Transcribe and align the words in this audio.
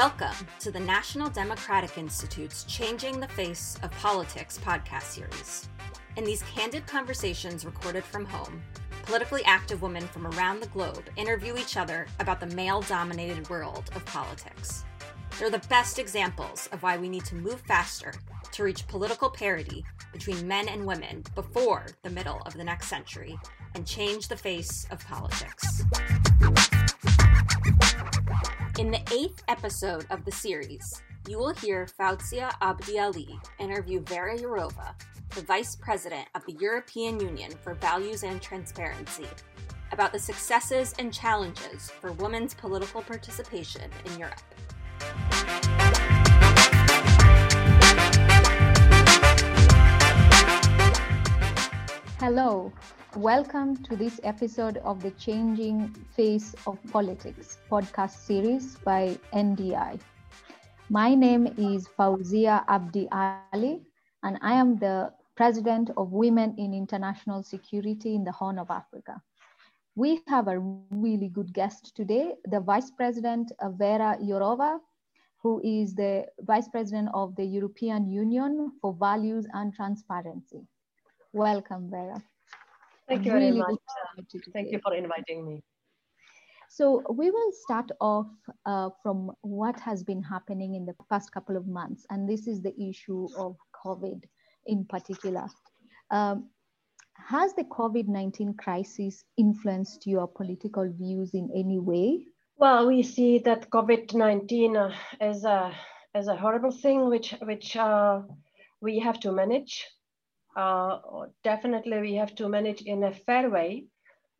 Welcome 0.00 0.46
to 0.60 0.70
the 0.70 0.80
National 0.80 1.28
Democratic 1.28 1.98
Institute's 1.98 2.64
Changing 2.64 3.20
the 3.20 3.28
Face 3.28 3.76
of 3.82 3.90
Politics 3.90 4.58
podcast 4.58 5.02
series. 5.02 5.68
In 6.16 6.24
these 6.24 6.42
candid 6.44 6.86
conversations 6.86 7.66
recorded 7.66 8.02
from 8.02 8.24
home, 8.24 8.62
politically 9.02 9.44
active 9.44 9.82
women 9.82 10.06
from 10.06 10.26
around 10.28 10.60
the 10.60 10.68
globe 10.68 11.04
interview 11.16 11.58
each 11.58 11.76
other 11.76 12.06
about 12.18 12.40
the 12.40 12.46
male 12.56 12.80
dominated 12.80 13.50
world 13.50 13.90
of 13.94 14.02
politics. 14.06 14.86
They're 15.38 15.50
the 15.50 15.58
best 15.68 15.98
examples 15.98 16.66
of 16.72 16.82
why 16.82 16.96
we 16.96 17.10
need 17.10 17.26
to 17.26 17.34
move 17.34 17.60
faster 17.60 18.14
to 18.52 18.64
reach 18.64 18.88
political 18.88 19.28
parity 19.28 19.84
between 20.14 20.48
men 20.48 20.66
and 20.70 20.86
women 20.86 21.24
before 21.34 21.84
the 22.04 22.10
middle 22.10 22.40
of 22.46 22.54
the 22.54 22.64
next 22.64 22.88
century 22.88 23.38
and 23.74 23.86
change 23.86 24.28
the 24.28 24.36
face 24.36 24.86
of 24.90 25.06
politics. 25.06 25.82
In 28.80 28.90
the 28.90 29.02
eighth 29.12 29.42
episode 29.46 30.06
of 30.08 30.24
the 30.24 30.32
series, 30.32 31.02
you 31.28 31.36
will 31.36 31.52
hear 31.52 31.84
Fauziya 31.84 32.50
Abdi 32.62 32.98
Ali 32.98 33.38
interview 33.58 34.00
Vera 34.00 34.38
Jourova, 34.38 34.94
the 35.34 35.42
Vice 35.42 35.76
President 35.76 36.26
of 36.34 36.46
the 36.46 36.54
European 36.54 37.20
Union 37.20 37.52
for 37.62 37.74
Values 37.74 38.22
and 38.22 38.40
Transparency, 38.40 39.26
about 39.92 40.14
the 40.14 40.18
successes 40.18 40.94
and 40.98 41.12
challenges 41.12 41.90
for 41.90 42.12
women's 42.12 42.54
political 42.54 43.02
participation 43.02 43.90
in 44.06 44.18
Europe. 44.18 44.40
Hello, 52.18 52.72
welcome 53.16 53.76
to 53.82 53.96
this 53.96 54.20
episode 54.22 54.76
of 54.78 55.02
the 55.02 55.10
Changing 55.12 55.88
Face 56.14 56.54
of 56.66 56.78
Politics 56.92 57.58
podcast 57.68 58.24
series 58.24 58.76
by 58.76 59.18
NDI. 59.32 59.98
My 60.88 61.14
name 61.16 61.48
is 61.58 61.88
Fauziya 61.88 62.64
Abdi 62.68 63.08
Ali, 63.10 63.82
and 64.22 64.38
I 64.42 64.52
am 64.52 64.76
the 64.76 65.12
President 65.34 65.90
of 65.96 66.12
Women 66.12 66.54
in 66.56 66.72
International 66.72 67.42
Security 67.42 68.14
in 68.14 68.22
the 68.22 68.32
Horn 68.32 68.58
of 68.58 68.70
Africa. 68.70 69.20
We 69.96 70.22
have 70.28 70.46
a 70.46 70.60
really 70.90 71.28
good 71.28 71.52
guest 71.52 71.96
today, 71.96 72.34
the 72.44 72.60
Vice 72.60 72.92
President 72.92 73.50
uh, 73.58 73.70
Vera 73.70 74.18
Jourova, 74.22 74.78
who 75.42 75.60
is 75.64 75.94
the 75.94 76.26
Vice 76.42 76.68
President 76.68 77.08
of 77.12 77.34
the 77.34 77.44
European 77.44 78.08
Union 78.08 78.70
for 78.80 78.94
Values 78.94 79.46
and 79.52 79.74
Transparency. 79.74 80.64
Welcome, 81.32 81.90
Vera. 81.90 82.22
Thank 83.10 83.26
you 83.26 83.32
really 83.32 83.50
very 83.50 83.58
much. 83.58 83.78
Thank 84.52 84.70
you 84.70 84.78
for 84.82 84.94
inviting 84.94 85.44
me. 85.44 85.62
So 86.68 87.02
we 87.12 87.28
will 87.32 87.52
start 87.64 87.90
off 88.00 88.28
uh, 88.64 88.90
from 89.02 89.32
what 89.40 89.80
has 89.80 90.04
been 90.04 90.22
happening 90.22 90.76
in 90.76 90.86
the 90.86 90.94
past 91.10 91.32
couple 91.32 91.56
of 91.56 91.66
months, 91.66 92.06
and 92.10 92.28
this 92.28 92.46
is 92.46 92.62
the 92.62 92.72
issue 92.80 93.26
of 93.36 93.56
COVID 93.84 94.22
in 94.66 94.84
particular. 94.84 95.48
Um, 96.12 96.50
has 97.16 97.52
the 97.54 97.64
COVID 97.64 98.06
19 98.06 98.54
crisis 98.54 99.24
influenced 99.36 100.06
your 100.06 100.28
political 100.28 100.88
views 100.88 101.34
in 101.34 101.50
any 101.54 101.80
way? 101.80 102.26
Well, 102.56 102.86
we 102.86 103.02
see 103.02 103.38
that 103.40 103.70
COVID 103.70 104.14
19 104.14 104.76
uh, 104.76 104.94
is, 105.20 105.44
a, 105.44 105.74
is 106.14 106.28
a 106.28 106.36
horrible 106.36 106.70
thing 106.70 107.08
which, 107.08 107.34
which 107.42 107.76
uh, 107.76 108.22
we 108.80 109.00
have 109.00 109.18
to 109.20 109.32
manage 109.32 109.84
uh, 110.56 110.98
definitely 111.44 112.00
we 112.00 112.14
have 112.14 112.34
to 112.36 112.48
manage 112.48 112.82
in 112.82 113.04
a 113.04 113.12
fair 113.12 113.50
way 113.50 113.86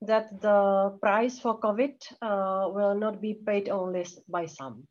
that 0.03 0.41
the 0.41 0.97
price 1.00 1.39
for 1.39 1.61
COVID 1.61 1.94
uh, 2.22 2.69
will 2.70 2.94
not 2.94 3.20
be 3.20 3.34
paid 3.34 3.69
only 3.69 4.06
by 4.28 4.47
some. 4.47 4.86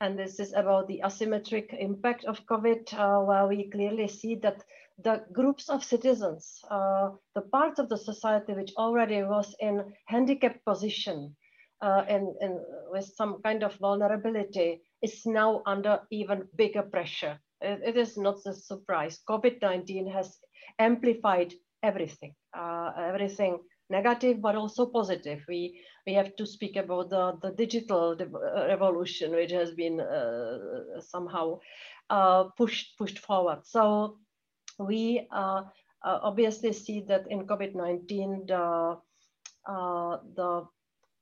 And 0.00 0.18
this 0.18 0.38
is 0.38 0.52
about 0.52 0.88
the 0.88 1.00
asymmetric 1.04 1.74
impact 1.78 2.26
of 2.26 2.44
COVID, 2.46 2.92
uh, 2.94 3.24
where 3.24 3.46
we 3.46 3.70
clearly 3.70 4.08
see 4.08 4.34
that 4.36 4.62
the 5.02 5.24
groups 5.32 5.68
of 5.68 5.82
citizens, 5.82 6.60
uh, 6.70 7.10
the 7.34 7.42
part 7.42 7.78
of 7.78 7.88
the 7.88 7.96
society 7.96 8.52
which 8.52 8.72
already 8.76 9.22
was 9.22 9.54
in 9.60 9.92
handicapped 10.06 10.64
position 10.64 11.34
uh, 11.82 12.04
and, 12.08 12.28
and 12.40 12.60
with 12.90 13.04
some 13.04 13.40
kind 13.42 13.62
of 13.62 13.74
vulnerability, 13.76 14.82
is 15.02 15.26
now 15.26 15.62
under 15.66 16.00
even 16.10 16.48
bigger 16.56 16.82
pressure. 16.82 17.38
It, 17.60 17.80
it 17.84 17.96
is 17.96 18.16
not 18.16 18.36
a 18.46 18.54
surprise. 18.54 19.20
COVID-19 19.28 20.12
has 20.12 20.38
amplified 20.78 21.54
everything, 21.82 22.34
uh, 22.56 22.92
everything 22.98 23.58
negative, 23.88 24.40
but 24.40 24.56
also 24.56 24.86
positive. 24.86 25.44
We 25.48 25.80
we 26.06 26.14
have 26.14 26.36
to 26.36 26.46
speak 26.46 26.76
about 26.76 27.10
the, 27.10 27.38
the 27.42 27.50
digital 27.52 28.16
uh, 28.20 28.66
revolution, 28.66 29.32
which 29.32 29.52
has 29.52 29.72
been 29.72 30.00
uh, 30.00 31.00
somehow 31.00 31.60
uh, 32.10 32.44
pushed 32.56 32.96
pushed 32.98 33.18
forward. 33.18 33.60
So 33.64 34.18
we 34.78 35.26
uh, 35.32 35.62
uh, 36.04 36.18
obviously 36.22 36.72
see 36.72 37.00
that 37.08 37.24
in 37.30 37.46
COVID-19, 37.46 38.46
the 38.46 38.98
the 40.36 40.66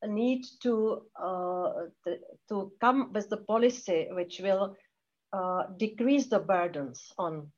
need 0.06 0.44
to 0.62 1.02
the, 1.14 2.18
to 2.48 2.72
come 2.80 3.10
with 3.14 3.30
the 3.30 3.38
policy 3.38 4.08
which 4.12 4.40
will 4.42 4.76
decrease 5.76 6.26
the 6.26 6.40
burdens 6.40 7.12
on 7.18 7.50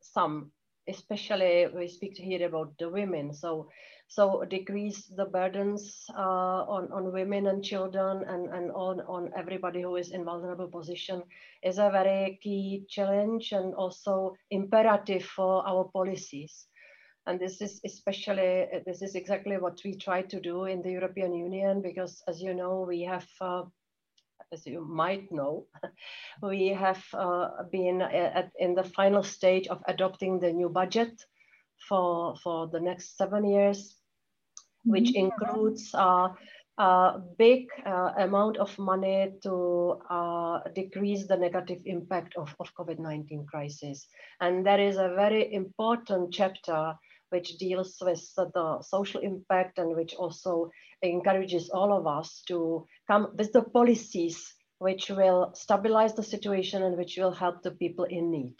some 0.00 0.52
especially 0.88 1.66
we 1.74 1.88
speak 1.88 2.16
here 2.16 2.46
about 2.46 2.76
the 2.78 2.88
women. 2.88 3.32
So, 3.32 3.68
so 4.08 4.44
decrease 4.48 5.06
the 5.16 5.24
burdens 5.24 6.04
uh, 6.16 6.62
on, 6.68 6.92
on 6.92 7.12
women 7.12 7.48
and 7.48 7.64
children 7.64 8.24
and, 8.26 8.46
and 8.54 8.70
on, 8.70 9.00
on 9.00 9.30
everybody 9.36 9.82
who 9.82 9.96
is 9.96 10.12
in 10.12 10.24
vulnerable 10.24 10.68
position 10.68 11.22
is 11.62 11.78
a 11.78 11.90
very 11.90 12.38
key 12.42 12.84
challenge 12.88 13.52
and 13.52 13.74
also 13.74 14.36
imperative 14.50 15.24
for 15.24 15.66
our 15.66 15.84
policies. 15.92 16.66
And 17.26 17.40
this 17.40 17.60
is 17.60 17.80
especially, 17.84 18.66
this 18.86 19.02
is 19.02 19.16
exactly 19.16 19.56
what 19.58 19.80
we 19.84 19.96
try 19.96 20.22
to 20.22 20.40
do 20.40 20.66
in 20.66 20.82
the 20.82 20.92
European 20.92 21.34
Union, 21.34 21.82
because 21.82 22.22
as 22.28 22.40
you 22.40 22.54
know, 22.54 22.84
we 22.86 23.02
have 23.02 23.26
uh, 23.40 23.62
as 24.52 24.66
you 24.66 24.84
might 24.84 25.30
know, 25.32 25.66
we 26.42 26.68
have 26.68 27.02
uh, 27.12 27.48
been 27.70 28.02
at, 28.02 28.50
in 28.58 28.74
the 28.74 28.84
final 28.84 29.22
stage 29.22 29.68
of 29.68 29.82
adopting 29.88 30.40
the 30.40 30.52
new 30.52 30.68
budget 30.68 31.12
for, 31.88 32.36
for 32.42 32.68
the 32.68 32.80
next 32.80 33.16
seven 33.16 33.44
years, 33.48 33.96
which 34.84 35.10
mm-hmm. 35.10 35.26
includes 35.26 35.90
uh, 35.94 36.28
a 36.78 37.20
big 37.38 37.66
uh, 37.86 38.12
amount 38.18 38.58
of 38.58 38.78
money 38.78 39.32
to 39.42 39.98
uh, 40.10 40.60
decrease 40.74 41.26
the 41.26 41.36
negative 41.36 41.80
impact 41.86 42.34
of, 42.36 42.54
of 42.60 42.74
COVID-19 42.74 43.46
crisis. 43.46 44.06
And 44.40 44.66
that 44.66 44.80
is 44.80 44.96
a 44.96 45.14
very 45.16 45.52
important 45.52 46.32
chapter 46.32 46.94
which 47.30 47.58
deals 47.58 47.96
with 48.00 48.22
the 48.36 48.82
social 48.82 49.20
impact 49.20 49.78
and 49.78 49.94
which 49.96 50.14
also 50.14 50.70
encourages 51.02 51.70
all 51.70 51.92
of 51.92 52.06
us 52.06 52.42
to 52.48 52.86
come 53.06 53.32
with 53.36 53.52
the 53.52 53.62
policies 53.62 54.54
which 54.78 55.08
will 55.08 55.52
stabilize 55.54 56.14
the 56.14 56.22
situation 56.22 56.82
and 56.82 56.96
which 56.96 57.16
will 57.16 57.32
help 57.32 57.62
the 57.62 57.70
people 57.70 58.04
in 58.04 58.30
need. 58.30 58.56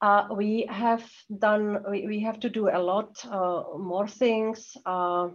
Uh, 0.00 0.28
we 0.36 0.66
have 0.70 1.04
done, 1.38 1.82
we, 1.90 2.06
we, 2.06 2.20
have 2.20 2.38
to 2.38 2.48
do 2.48 2.68
a 2.68 2.78
lot 2.78 3.16
uh, 3.24 3.64
more 3.76 4.06
things 4.06 4.76
uh, 4.86 5.28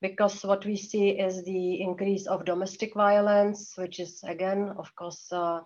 because 0.00 0.44
what 0.44 0.64
we 0.64 0.76
see 0.76 1.10
is 1.10 1.44
the 1.44 1.80
increase 1.80 2.26
of 2.26 2.44
domestic 2.44 2.94
violence, 2.94 3.74
which 3.76 4.00
is 4.00 4.20
again, 4.24 4.74
of 4.76 4.92
course, 4.96 5.30
uh, 5.30 5.60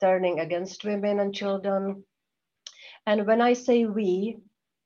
turning 0.00 0.40
against 0.40 0.84
women 0.84 1.20
and 1.20 1.32
children. 1.32 2.02
And 3.06 3.24
when 3.26 3.40
I 3.40 3.52
say 3.52 3.84
we, 3.84 4.38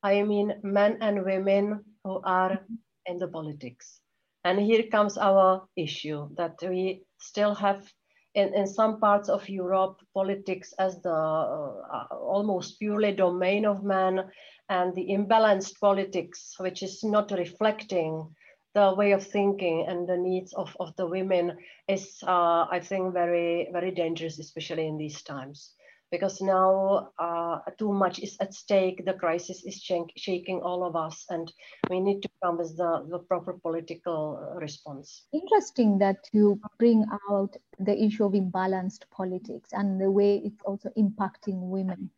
I 0.02 0.22
mean 0.22 0.60
men 0.62 0.98
and 1.00 1.24
women 1.24 1.84
who 2.04 2.20
are 2.24 2.60
in 3.06 3.18
the 3.18 3.28
politics. 3.28 4.00
And 4.44 4.60
here 4.60 4.84
comes 4.84 5.18
our 5.18 5.66
issue 5.76 6.28
that 6.36 6.56
we 6.62 7.02
still 7.18 7.54
have 7.54 7.90
in, 8.34 8.54
in 8.54 8.66
some 8.66 9.00
parts 9.00 9.28
of 9.28 9.48
Europe 9.48 9.96
politics 10.14 10.72
as 10.78 11.00
the 11.02 11.10
uh, 11.10 12.06
almost 12.12 12.78
purely 12.78 13.12
domain 13.12 13.64
of 13.64 13.82
men 13.82 14.30
and 14.68 14.94
the 14.94 15.08
imbalanced 15.08 15.80
politics, 15.80 16.54
which 16.58 16.82
is 16.82 17.02
not 17.02 17.30
reflecting 17.30 18.28
the 18.74 18.94
way 18.94 19.12
of 19.12 19.26
thinking 19.26 19.86
and 19.88 20.06
the 20.06 20.16
needs 20.16 20.52
of, 20.52 20.76
of 20.78 20.94
the 20.96 21.06
women 21.06 21.56
is, 21.88 22.18
uh, 22.26 22.66
I 22.70 22.80
think, 22.80 23.14
very, 23.14 23.68
very 23.72 23.90
dangerous, 23.90 24.38
especially 24.38 24.86
in 24.86 24.98
these 24.98 25.22
times 25.22 25.72
because 26.16 26.40
now 26.40 27.10
uh, 27.18 27.58
too 27.78 27.92
much 27.92 28.20
is 28.20 28.38
at 28.40 28.54
stake. 28.54 29.04
The 29.04 29.12
crisis 29.12 29.64
is 29.64 29.82
shaking 30.16 30.60
all 30.62 30.82
of 30.82 30.96
us, 30.96 31.26
and 31.28 31.52
we 31.90 32.00
need 32.00 32.22
to 32.22 32.28
come 32.42 32.56
with 32.56 32.74
the, 32.78 33.04
the 33.10 33.18
proper 33.18 33.52
political 33.52 34.40
uh, 34.40 34.58
response. 34.58 35.26
Interesting 35.34 35.98
that 35.98 36.16
you 36.32 36.58
bring 36.78 37.04
out 37.30 37.54
the 37.78 37.94
issue 38.02 38.24
of 38.24 38.32
imbalanced 38.32 39.02
politics 39.10 39.70
and 39.72 40.00
the 40.00 40.10
way 40.10 40.40
it's 40.42 40.62
also 40.64 40.88
impacting 40.96 41.68
women 41.68 42.08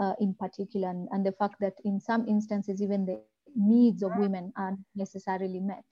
uh, 0.00 0.14
in 0.18 0.34
particular, 0.34 0.90
and, 0.90 1.08
and 1.12 1.24
the 1.24 1.32
fact 1.32 1.54
that 1.60 1.74
in 1.84 2.00
some 2.00 2.26
instances, 2.26 2.82
even 2.82 3.06
the 3.06 3.20
needs 3.54 4.02
of 4.02 4.10
women 4.16 4.52
aren't 4.56 4.80
necessarily 4.96 5.60
met. 5.60 5.84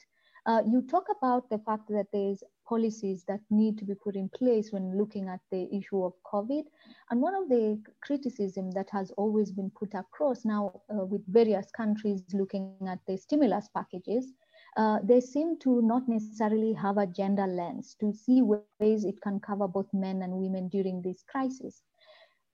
Uh, 0.45 0.63
you 0.69 0.83
talk 0.83 1.05
about 1.17 1.49
the 1.51 1.59
fact 1.59 1.89
that 1.89 2.07
there's 2.13 2.43
policies 2.69 3.25
that 3.29 3.41
need 3.51 3.79
to 3.79 3.85
be 3.85 3.95
put 3.95 4.17
in 4.17 4.29
place 4.31 4.73
when 4.73 4.99
looking 4.99 5.29
at 5.29 5.41
the 5.51 5.69
issue 5.73 6.03
of 6.03 6.13
COVID. 6.33 6.65
And 7.11 7.21
one 7.21 7.35
of 7.35 7.49
the 7.49 7.81
criticism 8.03 8.71
that 8.73 8.89
has 8.91 9.13
always 9.13 9.53
been 9.53 9.71
put 9.71 9.95
across 9.95 10.45
now 10.45 10.81
uh, 10.91 11.05
with 11.05 11.23
various 11.33 11.71
countries 11.71 12.23
looking 12.33 12.75
at 12.89 12.99
the 13.07 13.17
stimulus 13.17 13.69
packages, 13.75 14.33
uh, 14.77 14.99
they 15.05 15.21
seem 15.21 15.59
to 15.61 15.83
not 15.83 16.09
necessarily 16.09 16.73
have 16.73 16.99
a 16.99 17.07
gender 17.07 17.47
lens 17.47 17.95
to 18.01 18.13
see 18.13 18.43
ways 18.43 19.05
it 19.05 19.21
can 19.23 19.39
cover 19.39 19.69
both 19.69 19.93
men 19.93 20.23
and 20.23 20.33
women 20.33 20.69
during 20.69 21.03
this 21.03 21.23
crisis. 21.29 21.83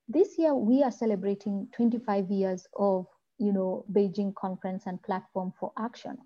This 0.08 0.36
year, 0.38 0.54
we 0.54 0.82
are 0.82 0.90
celebrating 0.90 1.68
25 1.74 2.30
years 2.30 2.66
of 2.76 3.06
you 3.38 3.52
know, 3.52 3.84
Beijing 3.92 4.34
Conference 4.34 4.84
and 4.86 5.02
Platform 5.02 5.52
for 5.58 5.72
Action. 5.78 6.18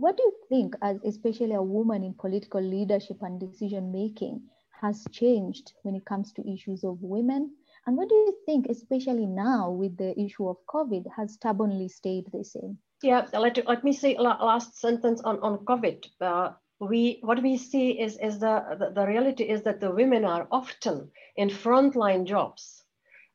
What 0.00 0.16
do 0.16 0.22
you 0.22 0.34
think, 0.48 0.76
as 0.80 0.98
especially 1.04 1.54
a 1.54 1.62
woman 1.62 2.04
in 2.04 2.14
political 2.14 2.60
leadership 2.60 3.16
and 3.20 3.40
decision 3.40 3.90
making, 3.90 4.42
has 4.80 5.04
changed 5.10 5.72
when 5.82 5.96
it 5.96 6.04
comes 6.04 6.32
to 6.34 6.48
issues 6.48 6.84
of 6.84 7.02
women? 7.02 7.50
And 7.84 7.96
what 7.96 8.08
do 8.08 8.14
you 8.14 8.34
think, 8.46 8.66
especially 8.68 9.26
now 9.26 9.72
with 9.72 9.96
the 9.96 10.18
issue 10.20 10.48
of 10.48 10.56
COVID, 10.72 11.04
has 11.16 11.32
stubbornly 11.32 11.88
stayed 11.88 12.26
the 12.32 12.44
same? 12.44 12.78
Yeah, 13.02 13.26
let, 13.32 13.66
let 13.66 13.82
me 13.82 13.92
say 13.92 14.16
last 14.18 14.78
sentence 14.78 15.20
on, 15.22 15.40
on 15.40 15.58
COVID. 15.64 16.06
Uh, 16.20 16.52
we 16.78 17.18
what 17.22 17.42
we 17.42 17.56
see 17.56 17.98
is, 17.98 18.18
is 18.18 18.38
the, 18.38 18.62
the, 18.78 18.90
the 18.90 19.04
reality 19.04 19.42
is 19.42 19.62
that 19.62 19.80
the 19.80 19.90
women 19.90 20.24
are 20.24 20.46
often 20.52 21.10
in 21.36 21.48
frontline 21.48 22.24
jobs 22.24 22.84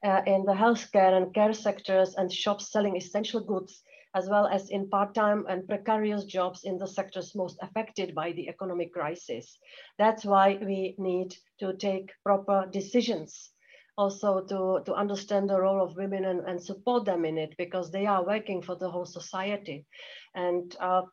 uh, 0.05 0.21
in 0.25 0.45
the 0.45 0.53
healthcare 0.53 1.17
and 1.17 1.33
care 1.33 1.53
sectors 1.53 2.15
and 2.15 2.31
shops 2.31 2.71
selling 2.71 2.95
essential 2.95 3.41
goods 3.41 3.83
as 4.15 4.29
well 4.29 4.47
as 4.47 4.69
in 4.69 4.89
part-time 4.89 5.45
and 5.49 5.67
precarious 5.67 6.25
jobs 6.25 6.63
in 6.63 6.77
the 6.77 6.87
sectors 6.87 7.35
most 7.35 7.57
affected 7.61 8.13
by 8.13 8.31
the 8.31 8.47
economic 8.49 8.93
crisis. 8.93 9.57
That's 9.97 10.23
why 10.25 10.59
we 10.61 10.95
need 10.97 11.35
to 11.59 11.73
take 11.73 12.11
proper 12.23 12.67
decisions 12.71 13.51
also 13.97 14.41
to, 14.41 14.81
to 14.85 14.93
understand 14.93 15.49
the 15.49 15.59
role 15.59 15.83
of 15.83 15.95
women 15.95 16.25
and, 16.25 16.41
and 16.47 16.61
support 16.61 17.05
them 17.05 17.25
in 17.25 17.37
it 17.37 17.55
because 17.57 17.91
they 17.91 18.05
are 18.05 18.25
working 18.25 18.61
for 18.61 18.75
the 18.75 18.89
whole 18.89 19.05
society. 19.05 19.85
And 20.33 20.75
uh, 20.79 21.03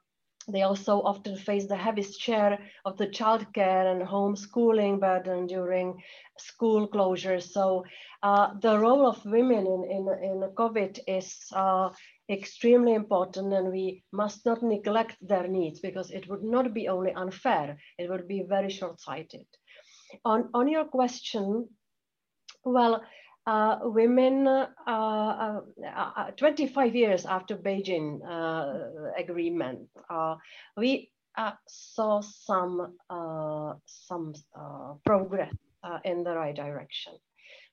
they 0.48 0.62
also 0.62 1.02
often 1.02 1.36
face 1.36 1.66
the 1.66 1.76
heaviest 1.76 2.20
share 2.20 2.58
of 2.84 2.96
the 2.96 3.06
childcare 3.06 3.92
and 3.92 4.02
homeschooling 4.02 4.98
burden 4.98 5.46
during 5.46 6.02
school 6.38 6.88
closures. 6.88 7.50
So 7.50 7.84
uh, 8.22 8.54
the 8.60 8.78
role 8.78 9.06
of 9.06 9.24
women 9.24 9.66
in, 9.66 9.84
in, 9.90 10.08
in 10.22 10.50
COVID 10.54 10.98
is 11.06 11.46
uh, 11.52 11.90
extremely 12.28 12.94
important 12.94 13.52
and 13.52 13.70
we 13.70 14.02
must 14.12 14.46
not 14.46 14.62
neglect 14.62 15.16
their 15.20 15.46
needs 15.46 15.80
because 15.80 16.10
it 16.10 16.28
would 16.28 16.42
not 16.42 16.72
be 16.72 16.88
only 16.88 17.12
unfair, 17.12 17.78
it 17.98 18.08
would 18.08 18.26
be 18.26 18.42
very 18.48 18.70
short-sighted. 18.70 19.46
On, 20.24 20.48
on 20.54 20.68
your 20.68 20.84
question, 20.84 21.68
well, 22.64 23.02
uh, 23.50 23.78
women, 23.82 24.46
uh, 24.46 24.68
uh, 24.86 25.60
uh 26.16 26.30
25 26.36 26.94
years 26.94 27.26
after 27.26 27.56
Beijing 27.56 28.20
uh, 28.24 29.10
agreement, 29.18 29.88
we 30.76 31.10
saw 31.66 32.20
some, 32.20 32.96
some 33.86 34.34
progress 35.04 35.52
in 36.04 36.22
the 36.22 36.36
right 36.36 36.54
direction. 36.54 37.14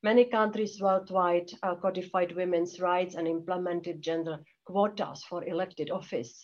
Many 0.01 0.25
countries 0.25 0.81
worldwide 0.81 1.51
codified 1.81 2.35
women's 2.35 2.79
rights 2.79 3.13
and 3.13 3.27
implemented 3.27 4.01
gender 4.01 4.39
quotas 4.65 5.23
for 5.29 5.43
elected 5.43 5.91
office, 5.91 6.43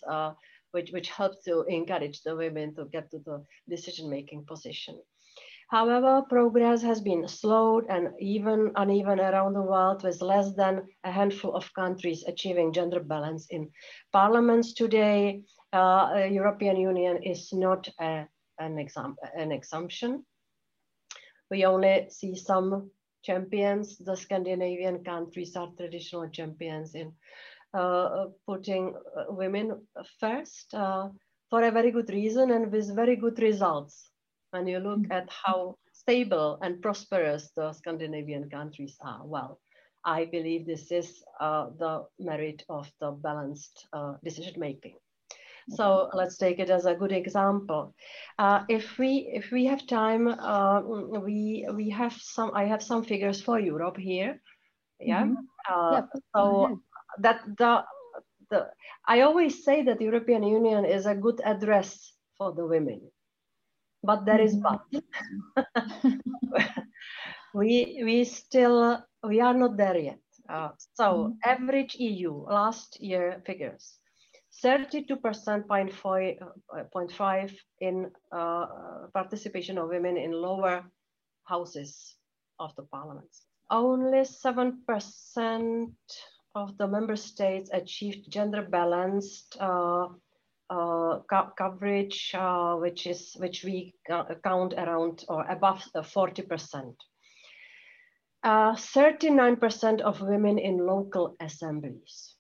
which, 0.72 0.92
which 0.92 1.10
helped 1.10 1.44
to 1.46 1.64
encourage 1.64 2.22
the 2.22 2.36
women 2.36 2.76
to 2.76 2.86
get 2.86 3.10
to 3.12 3.20
the 3.26 3.44
decision-making 3.68 4.46
position. 4.46 5.02
However, 5.74 6.22
progress 6.30 6.84
has 6.84 7.02
been 7.02 7.28
slowed 7.28 7.88
and 7.90 8.14
even 8.20 8.72
uneven 8.76 9.20
around 9.20 9.54
the 9.54 9.64
world 9.64 10.04
with 10.04 10.22
less 10.22 10.54
than 10.54 10.88
a 11.04 11.12
handful 11.12 11.56
of 11.56 11.74
countries 11.74 12.24
achieving 12.28 12.72
gender 12.72 13.00
balance 13.00 13.48
in 13.50 13.72
parliaments 14.12 14.74
today. 14.76 15.42
Uh, 15.72 16.28
European 16.30 16.78
Union 16.78 17.24
is 17.24 17.52
not 17.52 17.90
a, 18.00 18.28
an, 18.60 18.78
exam 18.78 19.16
an 19.36 19.52
assumption. 19.52 20.24
We 21.50 21.66
only 21.66 22.06
see 22.12 22.36
some 22.36 22.92
champions. 23.24 23.98
The 23.98 24.16
Scandinavian 24.16 25.04
countries 25.04 25.56
are 25.56 25.72
traditional 25.76 26.30
champions 26.30 26.94
in 26.94 27.14
uh, 27.74 28.28
putting 28.46 28.94
uh, 29.18 29.24
women 29.30 29.88
first 30.20 30.72
uh, 30.76 31.10
for 31.50 31.64
a 31.64 31.72
very 31.72 31.90
good 31.90 32.12
reason 32.12 32.52
and 32.52 32.72
with 32.72 32.96
very 32.96 33.16
good 33.16 33.40
results 33.40 34.12
when 34.54 34.68
you 34.68 34.80
look 34.80 35.10
at 35.10 35.28
how 35.30 35.76
stable 35.92 36.60
and 36.62 36.82
prosperous 36.82 37.50
the 37.56 37.74
Scandinavian 37.74 38.50
countries 38.50 38.96
are, 39.02 39.26
well, 39.26 39.60
I 40.06 40.26
believe 40.26 40.66
this 40.66 40.92
is 40.92 41.24
uh, 41.40 41.70
the 41.80 42.06
merit 42.20 42.64
of 42.70 42.92
the 43.02 43.12
balanced 43.12 43.88
uh, 43.94 44.14
decision 44.24 44.54
making. 44.58 44.96
So 45.70 46.10
let's 46.14 46.38
take 46.38 46.60
it 46.60 46.70
as 46.70 46.86
a 46.86 46.94
good 46.94 47.14
example. 47.14 47.96
Uh, 48.38 48.66
if 48.68 48.98
we 48.98 49.32
if 49.34 49.50
we 49.50 49.64
have 49.66 49.88
time, 49.88 50.28
uh, 50.28 50.82
we 50.82 51.66
we 51.74 51.90
have 51.90 52.12
some. 52.12 52.52
I 52.54 52.66
have 52.66 52.84
some 52.84 53.02
figures 53.02 53.42
for 53.42 53.60
Europe 53.60 53.96
here. 53.98 54.42
Yeah. 55.00 55.24
Mm 55.24 55.36
-hmm. 55.36 55.46
yeah 55.72 56.06
so 56.36 56.44
that 57.24 57.40
the 57.58 57.86
the 58.50 58.60
I 59.08 59.22
always 59.22 59.64
say 59.64 59.84
that 59.84 59.98
the 59.98 60.06
European 60.06 60.44
Union 60.44 60.86
is 60.86 61.06
a 61.06 61.16
good 61.16 61.40
address 61.44 62.20
for 62.38 62.54
the 62.56 62.66
women 62.68 63.00
but 64.04 64.26
there 64.26 64.42
is 64.42 64.56
but. 64.56 64.82
we 67.54 68.02
we 68.04 68.24
still 68.24 69.04
we 69.24 69.42
are 69.42 69.54
not 69.54 69.78
there 69.78 69.98
yet. 69.98 70.20
Uh, 70.50 70.70
so 70.94 71.04
mm-hmm. 71.04 71.50
average 71.50 71.96
EU 71.96 72.46
last 72.46 73.00
year 73.00 73.42
figures. 73.46 74.00
32.5 74.64 77.56
in 77.82 78.12
uh, 78.32 78.66
participation 79.14 79.78
of 79.78 79.90
women 79.90 80.18
in 80.18 80.32
lower 80.32 80.86
houses 81.46 82.16
of 82.60 82.76
the 82.76 82.84
parliaments. 82.84 83.42
Only 83.72 84.20
7% 84.20 85.92
of 86.56 86.78
the 86.78 86.88
member 86.88 87.16
states 87.16 87.72
achieved 87.74 88.30
gender 88.30 88.62
balanced 88.62 89.58
uh, 89.60 90.10
uh, 90.70 91.20
co 91.30 91.52
coverage, 91.58 92.32
uh, 92.34 92.76
which 92.76 93.08
is 93.08 93.36
which 93.40 93.64
we 93.64 93.94
count 94.44 94.74
around 94.74 95.26
or 95.30 95.46
above 95.50 95.84
40%. 95.96 96.96
39% 98.46 100.02
uh, 100.02 100.04
of 100.04 100.22
women 100.22 100.58
in 100.60 100.86
local 100.86 101.36
assemblies. 101.40 102.36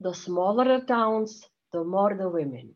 The 0.00 0.14
smaller 0.14 0.78
the 0.78 0.84
towns, 0.84 1.44
the 1.72 1.82
more 1.84 2.14
the 2.14 2.28
women, 2.28 2.74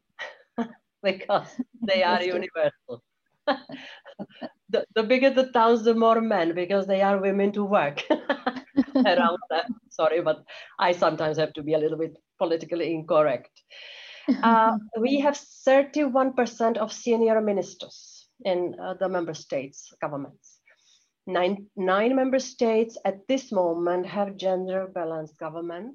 because 1.02 1.49
they 1.87 2.02
are 2.02 2.23
universal. 2.23 3.02
the, 3.47 4.85
the 4.95 5.02
bigger 5.02 5.31
the 5.31 5.52
towns, 5.52 5.85
the 5.85 5.95
more 5.95 6.21
men, 6.21 6.54
because 6.54 6.87
they 6.87 7.02
are 7.02 7.21
women 7.21 7.52
to 7.52 7.64
work 7.64 8.02
around 8.11 9.38
that. 9.50 9.66
Sorry, 9.90 10.21
but 10.23 10.42
I 10.78 10.92
sometimes 10.92 11.37
have 11.38 11.52
to 11.54 11.62
be 11.62 11.75
a 11.75 11.78
little 11.78 11.99
bit 11.99 12.16
politically 12.38 12.92
incorrect. 12.92 13.50
Uh, 14.43 14.79
we 14.99 15.21
have 15.21 15.35
31% 15.35 16.76
of 16.76 16.93
senior 16.93 17.41
ministers 17.41 18.29
in 18.45 18.75
uh, 18.81 18.95
the 18.95 19.09
member 19.09 19.35
states 19.35 19.93
governments. 20.00 20.59
Nine, 21.26 21.67
nine 21.76 22.17
member 22.17 22.41
states 22.41 22.99
at 23.05 23.26
this 23.29 23.52
moment 23.52 24.07
have 24.07 24.37
gender 24.37 24.88
balanced 24.93 25.38
government. 25.38 25.95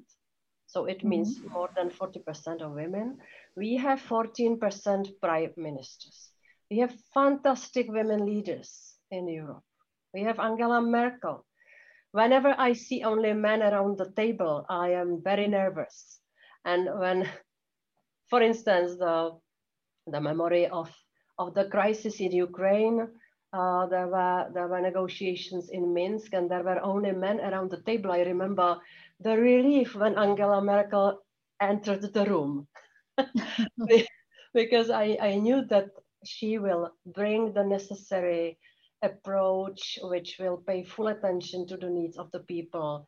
So 0.66 0.86
it 0.86 0.98
mm-hmm. 0.98 1.08
means 1.08 1.40
more 1.50 1.68
than 1.76 1.90
40% 1.90 2.62
of 2.62 2.72
women. 2.72 3.18
We 3.56 3.76
have 3.76 4.00
14% 4.00 5.20
prime 5.20 5.52
ministers. 5.56 6.30
We 6.70 6.78
have 6.78 6.94
fantastic 7.12 7.90
women 7.90 8.24
leaders 8.26 8.94
in 9.10 9.28
Europe. 9.28 9.64
We 10.14 10.22
have 10.22 10.38
Angela 10.38 10.80
Merkel. 10.80 11.44
Whenever 12.12 12.54
I 12.56 12.72
see 12.72 13.02
only 13.04 13.32
men 13.34 13.62
around 13.62 13.98
the 13.98 14.10
table, 14.16 14.64
I 14.68 14.92
am 14.92 15.20
very 15.22 15.46
nervous. 15.46 16.20
And 16.64 16.88
when 16.98 17.28
for 18.28 18.42
instance, 18.42 18.96
the, 18.96 19.32
the 20.06 20.20
memory 20.20 20.66
of, 20.66 20.90
of 21.38 21.54
the 21.54 21.64
crisis 21.64 22.20
in 22.20 22.32
Ukraine, 22.32 23.08
uh, 23.52 23.86
there, 23.86 24.06
were, 24.06 24.50
there 24.52 24.68
were 24.68 24.80
negotiations 24.80 25.70
in 25.70 25.94
Minsk 25.94 26.34
and 26.34 26.50
there 26.50 26.62
were 26.62 26.80
only 26.82 27.12
men 27.12 27.40
around 27.40 27.70
the 27.70 27.80
table. 27.82 28.12
I 28.12 28.20
remember 28.20 28.78
the 29.20 29.36
relief 29.36 29.94
when 29.94 30.18
Angela 30.18 30.60
Merkel 30.62 31.20
entered 31.60 32.02
the 32.12 32.24
room. 32.26 32.68
Because 34.54 34.90
I, 34.90 35.18
I 35.20 35.34
knew 35.36 35.64
that 35.66 35.90
she 36.24 36.58
will 36.58 36.90
bring 37.06 37.52
the 37.52 37.64
necessary 37.64 38.58
approach 39.02 39.98
which 40.02 40.36
will 40.40 40.56
pay 40.66 40.84
full 40.84 41.08
attention 41.08 41.66
to 41.68 41.76
the 41.76 41.88
needs 41.88 42.18
of 42.18 42.30
the 42.32 42.40
people. 42.40 43.06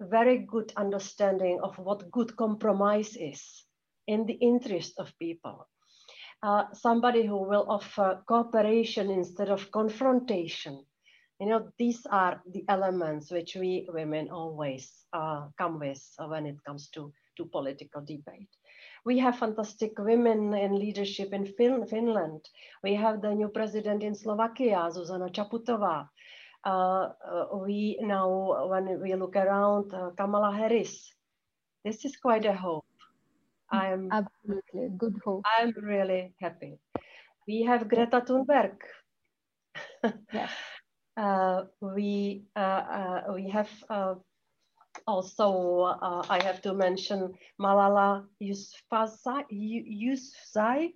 Very 0.00 0.38
good 0.38 0.72
understanding 0.76 1.60
of 1.62 1.78
what 1.78 2.10
good 2.10 2.36
compromise 2.36 3.16
is 3.16 3.64
in 4.12 4.26
the 4.26 4.38
interest 4.40 5.00
of 5.00 5.12
people. 5.18 5.66
uh, 6.42 6.64
somebody 6.72 7.26
who 7.26 7.38
will 7.38 7.66
offer 7.68 8.22
cooperation 8.26 9.10
instead 9.10 9.48
of 9.48 9.70
confrontation. 9.70 10.84
You 11.40 11.48
know, 11.48 11.68
these 11.78 12.06
are 12.10 12.42
the 12.52 12.64
elements 12.68 13.30
which 13.30 13.56
we 13.56 13.88
women 13.92 14.28
always 14.30 14.90
uh, 15.12 15.48
come 15.58 15.78
with 15.80 16.02
when 16.28 16.46
it 16.46 16.56
comes 16.64 16.88
to, 16.90 17.12
to 17.36 17.44
political 17.46 18.00
debate. 18.02 18.50
We 19.04 19.18
have 19.18 19.38
fantastic 19.38 19.98
women 19.98 20.54
in 20.54 20.78
leadership 20.78 21.32
in 21.32 21.46
fin 21.46 21.86
Finland. 21.86 22.48
We 22.84 22.94
have 22.94 23.22
the 23.22 23.34
new 23.34 23.48
president 23.48 24.02
in 24.04 24.14
Slovakia, 24.14 24.90
Zuzana 24.90 25.30
Čaputová. 25.32 26.08
Uh, 26.64 27.10
uh, 27.26 27.56
we 27.58 27.98
now, 28.02 28.68
when 28.68 29.00
we 29.02 29.14
look 29.14 29.36
around, 29.36 29.92
uh, 29.94 30.10
Kamala 30.16 30.54
Harris, 30.56 31.12
this 31.84 32.04
is 32.04 32.16
quite 32.16 32.46
a 32.46 32.54
hope. 32.54 32.81
I'm 33.72 34.08
absolutely 34.12 34.88
good 34.96 35.16
hope. 35.24 35.44
I'm 35.58 35.72
really 35.80 36.34
happy. 36.40 36.78
We 37.48 37.62
have 37.62 37.88
Greta 37.88 38.20
Thunberg. 38.20 38.76
yes. 40.32 40.50
Uh, 41.14 41.64
we 41.82 42.46
uh, 42.56 42.58
uh, 42.58 43.22
we 43.34 43.46
have 43.50 43.68
also 45.06 45.92
I 46.00 46.40
have 46.42 46.62
to 46.62 46.72
mention 46.72 47.34
Malala 47.60 48.24
Yousafzai, 48.40 49.44
Yousafzai 49.52 50.92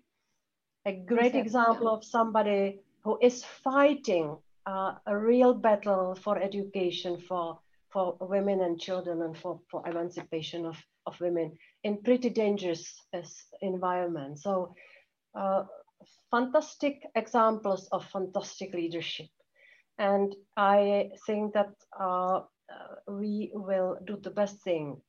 a 0.87 0.93
great 0.93 1.35
example 1.35 1.89
of 1.89 2.05
somebody 2.05 2.81
who 3.03 3.19
is 3.21 3.45
fighting 3.45 4.37
uh, 4.67 4.95
a 5.07 5.19
real 5.19 5.53
battle 5.53 6.15
for 6.15 6.39
education 6.39 7.19
for 7.21 7.59
for 7.93 8.17
women 8.21 8.61
and 8.61 8.81
children 8.81 9.23
and 9.23 9.37
for, 9.39 9.61
for 9.71 9.87
emancipation 9.89 10.67
of, 10.67 10.77
of 11.07 11.19
women 11.21 11.53
in 11.87 12.03
pretty 12.03 12.31
dangerous 12.31 13.07
environment. 13.63 14.41
So 14.41 14.75
uh, 15.39 15.63
fantastic 16.33 17.03
examples 17.15 17.89
of 17.93 18.05
fantastic 18.07 18.75
leadership. 18.75 19.29
And 19.99 20.35
I 20.57 21.11
think 21.27 21.55
that 21.55 21.73
uh, 21.99 22.41
we 23.09 23.51
will 23.55 23.99
do 24.05 24.19
the 24.21 24.31
best 24.31 24.63
thing 24.63 25.01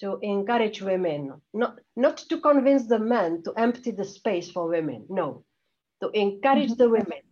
to 0.00 0.18
encourage 0.22 0.82
women, 0.82 1.40
not, 1.54 1.78
not 1.96 2.18
to 2.18 2.40
convince 2.40 2.86
the 2.86 2.98
men 2.98 3.42
to 3.44 3.52
empty 3.56 3.90
the 3.90 4.04
space 4.04 4.50
for 4.50 4.68
women, 4.68 5.06
no, 5.08 5.44
to 6.02 6.10
encourage 6.10 6.70
mm 6.70 6.76
-hmm. 6.76 6.82
the 6.82 6.88
women 6.88 7.22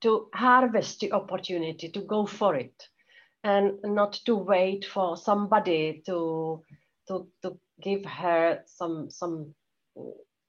to 0.00 0.28
harvest 0.32 1.00
the 1.00 1.12
opportunity, 1.12 1.90
to 1.90 2.00
go 2.06 2.26
for 2.26 2.56
it, 2.56 2.90
and 3.42 3.72
not 3.82 4.24
to 4.24 4.34
wait 4.36 4.84
for 4.84 5.16
somebody 5.16 6.02
to, 6.06 6.62
to, 7.08 7.26
to 7.42 7.58
give 7.80 8.04
her 8.04 8.62
some, 8.66 9.10
some 9.10 9.54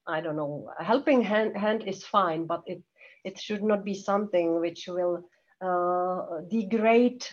I 0.08 0.22
don't 0.22 0.36
know, 0.36 0.70
helping 0.80 1.22
hand, 1.22 1.58
hand 1.58 1.84
is 1.88 2.04
fine, 2.04 2.46
but 2.46 2.64
it, 2.66 2.82
it 3.24 3.40
should 3.40 3.64
not 3.64 3.84
be 3.84 3.94
something 3.94 4.60
which 4.60 4.88
will 4.88 5.28
uh, 5.62 6.42
degrade 6.50 7.26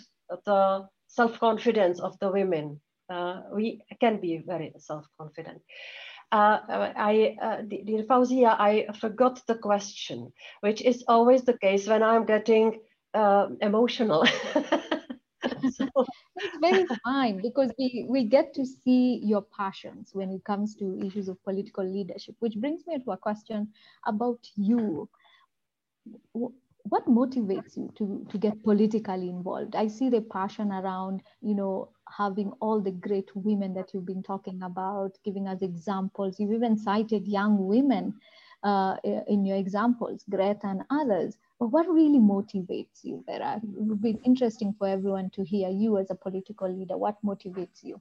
the 0.46 0.86
self-confidence 1.08 2.00
of 2.00 2.18
the 2.18 2.30
women. 2.30 2.80
Uh, 3.10 3.42
we 3.52 3.82
can 4.00 4.20
be 4.20 4.42
very 4.46 4.72
self-confident. 4.78 5.60
Uh, 6.30 6.60
I, 6.96 7.36
uh, 7.42 7.60
dear 7.60 8.04
Fauziya, 8.04 8.56
I 8.58 8.86
forgot 8.98 9.42
the 9.46 9.54
question, 9.54 10.32
which 10.62 10.80
is 10.80 11.04
always 11.06 11.42
the 11.42 11.58
case 11.58 11.86
when 11.86 12.02
I'm 12.02 12.24
getting 12.24 12.80
uh, 13.12 13.48
emotional. 13.60 14.26
It's 16.36 16.58
very 16.60 16.86
fine 17.04 17.40
because 17.40 17.72
we, 17.78 18.06
we 18.08 18.24
get 18.24 18.54
to 18.54 18.64
see 18.64 19.20
your 19.22 19.42
passions 19.42 20.10
when 20.12 20.30
it 20.30 20.44
comes 20.44 20.74
to 20.76 20.98
issues 21.04 21.28
of 21.28 21.42
political 21.44 21.84
leadership, 21.84 22.36
which 22.40 22.56
brings 22.56 22.86
me 22.86 22.98
to 22.98 23.10
a 23.12 23.16
question 23.16 23.68
about 24.06 24.38
you. 24.56 25.08
What 26.32 27.06
motivates 27.06 27.76
you 27.76 27.92
to, 27.96 28.26
to 28.30 28.38
get 28.38 28.62
politically 28.64 29.28
involved? 29.28 29.76
I 29.76 29.86
see 29.86 30.08
the 30.08 30.20
passion 30.20 30.72
around, 30.72 31.22
you 31.40 31.54
know, 31.54 31.90
having 32.08 32.52
all 32.60 32.80
the 32.80 32.90
great 32.90 33.30
women 33.36 33.72
that 33.74 33.94
you've 33.94 34.06
been 34.06 34.22
talking 34.22 34.62
about, 34.62 35.12
giving 35.24 35.46
us 35.46 35.62
examples. 35.62 36.40
You've 36.40 36.52
even 36.52 36.76
cited 36.76 37.28
young 37.28 37.66
women 37.68 38.14
uh, 38.64 38.96
in 39.28 39.44
your 39.44 39.56
examples, 39.56 40.24
Greta 40.28 40.66
and 40.66 40.82
others. 40.90 41.38
What 41.70 41.88
really 41.88 42.18
motivates 42.18 43.04
you, 43.04 43.22
Vera? 43.24 43.60
It 43.62 43.62
would 43.64 44.02
be 44.02 44.18
interesting 44.24 44.74
for 44.76 44.88
everyone 44.88 45.30
to 45.30 45.44
hear 45.44 45.68
you 45.68 45.98
as 45.98 46.10
a 46.10 46.14
political 46.14 46.68
leader. 46.68 46.96
What 46.96 47.16
motivates 47.24 47.82
you? 47.82 48.00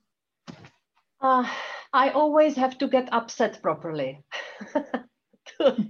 Uh, 1.22 1.48
I 1.94 2.10
always 2.10 2.56
have 2.56 2.80
to 2.80 2.88
get 2.88 3.10
upset 3.12 3.62
properly 3.62 4.24
to, 4.74 5.88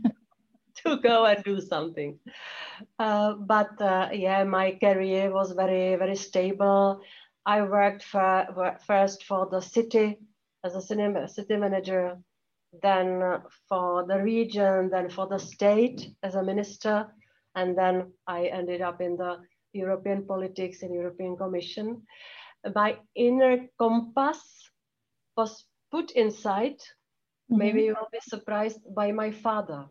to 0.83 0.97
go 0.97 1.25
and 1.25 1.41
do 1.45 1.61
something. 1.61 2.19
Uh, 2.99 3.33
but 3.33 3.81
uh, 3.81 4.09
yeah, 4.11 4.43
my 4.43 4.77
career 4.83 5.31
was 5.31 5.53
very, 5.53 5.95
very 5.95 6.17
stable. 6.17 7.01
I 7.45 7.61
worked 7.61 8.03
for, 8.03 8.77
first 8.85 9.23
for 9.23 9.47
the 9.49 9.61
city 9.61 10.17
as 10.65 10.75
a 10.75 10.81
city, 10.81 11.07
city 11.27 11.55
manager, 11.55 12.17
then 12.83 13.41
for 13.69 14.05
the 14.05 14.21
region, 14.21 14.89
then 14.89 15.09
for 15.09 15.27
the 15.27 15.39
state 15.39 16.13
as 16.21 16.35
a 16.35 16.43
minister, 16.43 17.07
and 17.55 17.77
then 17.77 18.11
I 18.27 18.45
ended 18.45 18.81
up 18.81 19.01
in 19.01 19.17
the 19.17 19.39
European 19.73 20.25
politics 20.25 20.83
and 20.83 20.93
European 20.93 21.37
Commission. 21.37 22.03
My 22.75 22.97
inner 23.15 23.67
compass 23.79 24.39
was 25.35 25.65
put 25.91 26.11
inside. 26.11 26.77
Mm-hmm. 26.77 27.57
Maybe 27.57 27.83
you 27.83 27.95
will 27.95 28.09
be 28.11 28.19
surprised 28.21 28.81
by 28.95 29.11
my 29.11 29.31
father. 29.31 29.85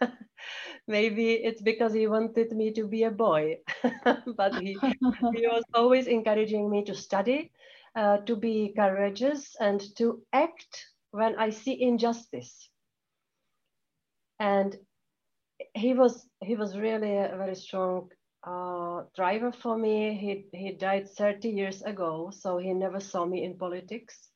maybe 0.88 1.32
it's 1.32 1.62
because 1.62 1.92
he 1.92 2.06
wanted 2.06 2.52
me 2.52 2.72
to 2.72 2.86
be 2.86 3.04
a 3.04 3.10
boy, 3.10 3.58
but 4.36 4.54
he, 4.60 4.76
he 4.80 5.46
was 5.46 5.64
always 5.74 6.06
encouraging 6.06 6.70
me 6.70 6.84
to 6.84 6.94
study, 6.94 7.52
uh, 7.94 8.18
to 8.18 8.36
be 8.36 8.72
courageous, 8.76 9.54
and 9.60 9.80
to 9.96 10.22
act 10.32 10.86
when 11.10 11.36
I 11.36 11.50
see 11.50 11.80
injustice. 11.80 12.68
And 14.40 14.76
he 15.74 15.94
was 15.94 16.28
he 16.42 16.56
was 16.56 16.76
really 16.76 17.16
a 17.16 17.36
very 17.36 17.54
strong 17.54 18.08
uh, 18.46 19.02
driver 19.14 19.52
for 19.52 19.76
me. 19.78 20.14
He 20.14 20.46
he 20.56 20.72
died 20.72 21.08
30 21.08 21.48
years 21.48 21.82
ago, 21.82 22.30
so 22.32 22.58
he 22.58 22.72
never 22.74 23.00
saw 23.00 23.24
me 23.24 23.44
in 23.44 23.56
politics. 23.56 24.28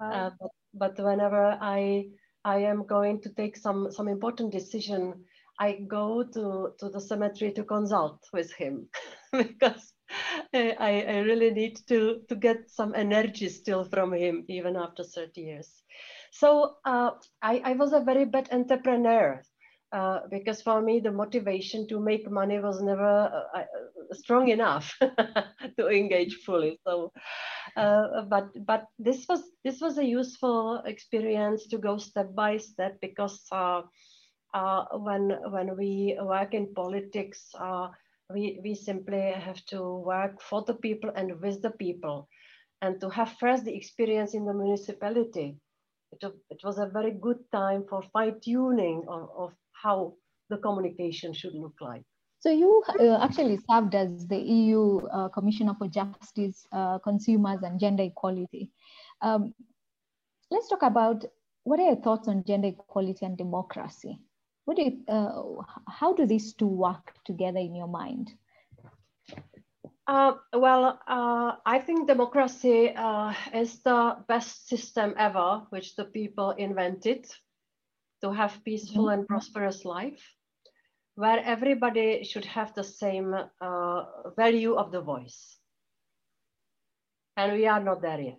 Wow. 0.00 0.10
Uh, 0.10 0.30
but, 0.40 0.50
but 0.96 1.04
whenever 1.04 1.58
I 1.60 2.06
I 2.44 2.58
am 2.58 2.86
going 2.86 3.20
to 3.22 3.30
take 3.30 3.56
some, 3.56 3.90
some 3.92 4.08
important 4.08 4.52
decision, 4.52 5.24
I 5.60 5.72
go 5.86 6.24
to, 6.24 6.72
to 6.78 6.88
the 6.88 7.00
cemetery 7.00 7.52
to 7.52 7.64
consult 7.64 8.18
with 8.32 8.52
him 8.52 8.88
because 9.32 9.92
I, 10.52 10.74
I 11.08 11.18
really 11.18 11.50
need 11.52 11.78
to, 11.88 12.20
to 12.28 12.34
get 12.34 12.68
some 12.68 12.94
energy 12.94 13.48
still 13.48 13.84
from 13.84 14.12
him, 14.12 14.44
even 14.48 14.76
after 14.76 15.04
30 15.04 15.40
years. 15.40 15.70
So 16.32 16.76
uh, 16.84 17.12
I, 17.40 17.62
I 17.64 17.72
was 17.74 17.92
a 17.92 18.00
very 18.00 18.24
bad 18.24 18.48
entrepreneur. 18.50 19.42
Uh, 19.92 20.20
because 20.30 20.62
for 20.62 20.80
me 20.80 21.00
the 21.00 21.12
motivation 21.12 21.86
to 21.86 22.00
make 22.00 22.30
money 22.30 22.58
was 22.58 22.80
never 22.80 23.28
uh, 23.28 23.58
uh 23.58 23.64
strong 24.12 24.48
enough 24.48 24.96
to 25.78 25.88
engage 25.88 26.36
fully. 26.46 26.80
So 26.86 27.12
uh, 27.76 28.22
but 28.22 28.48
but 28.64 28.86
this 28.98 29.26
was 29.28 29.42
this 29.64 29.82
was 29.82 29.98
a 29.98 30.04
useful 30.04 30.82
experience 30.86 31.66
to 31.66 31.76
go 31.76 31.98
step 31.98 32.34
by 32.34 32.56
step 32.56 32.96
because 33.02 33.44
uh, 33.52 33.82
when 34.94 35.36
when 35.52 35.76
we 35.76 36.16
work 36.22 36.54
in 36.54 36.72
politics 36.72 37.52
we 38.32 38.60
we 38.64 38.74
simply 38.74 39.32
have 39.36 39.60
to 39.66 40.00
work 40.00 40.40
for 40.40 40.64
the 40.64 40.74
people 40.74 41.10
and 41.14 41.38
with 41.42 41.60
the 41.60 41.72
people. 41.72 42.28
And 42.80 42.98
to 43.00 43.10
have 43.10 43.36
first 43.38 43.64
the 43.64 43.76
experience 43.76 44.34
in 44.34 44.46
the 44.46 44.54
municipality 44.54 45.60
it, 46.12 46.32
it 46.50 46.60
was 46.64 46.78
a 46.78 46.86
very 46.86 47.12
good 47.12 47.38
time 47.52 47.84
for 47.88 48.02
fine 48.12 48.40
tuning 48.40 49.04
of, 49.08 49.28
of 49.36 49.52
how 49.82 50.14
the 50.50 50.58
communication 50.58 51.32
should 51.32 51.54
look 51.54 51.74
like. 51.80 52.02
So 52.40 52.50
you 52.50 52.82
uh, 52.98 53.22
actually 53.22 53.58
served 53.70 53.94
as 53.94 54.26
the 54.26 54.38
EU 54.38 54.98
uh, 55.06 55.28
Commissioner 55.28 55.74
for 55.78 55.86
Justice, 55.86 56.66
uh, 56.72 56.98
Consumers 56.98 57.62
and 57.62 57.78
Gender 57.78 58.02
Equality. 58.02 58.70
Um, 59.20 59.54
let's 60.50 60.68
talk 60.68 60.82
about 60.82 61.24
what 61.64 61.78
are 61.78 61.86
your 61.86 62.02
thoughts 62.02 62.26
on 62.26 62.42
gender 62.44 62.68
equality 62.68 63.24
and 63.24 63.38
democracy? 63.38 64.18
What 64.64 64.76
do 64.76 64.82
you, 64.82 65.04
uh, 65.06 65.62
how 65.88 66.12
do 66.14 66.26
these 66.26 66.54
two 66.54 66.66
work 66.66 67.14
together 67.24 67.58
in 67.58 67.76
your 67.76 67.86
mind? 67.86 68.32
Uh, 70.08 70.32
well, 70.52 70.98
uh, 71.06 71.52
I 71.64 71.78
think 71.78 72.08
democracy 72.08 72.92
is 73.54 73.78
the 73.84 74.16
best 74.26 74.68
system 74.68 75.14
ever, 75.16 75.62
which 75.70 75.94
the 75.94 76.06
people 76.06 76.50
invented 76.50 77.26
to 78.22 78.32
have 78.32 78.64
peaceful 78.64 79.04
mm-hmm. 79.04 79.20
and 79.20 79.28
prosperous 79.28 79.84
life 79.84 80.22
where 81.14 81.40
everybody 81.44 82.24
should 82.24 82.44
have 82.44 82.74
the 82.74 82.84
same 82.84 83.34
uh, 83.60 84.02
value 84.36 84.74
of 84.74 84.90
the 84.92 85.00
voice. 85.00 85.58
And 87.36 87.52
we 87.52 87.66
are 87.66 87.82
not 87.82 88.02
there 88.02 88.20
yet. 88.20 88.38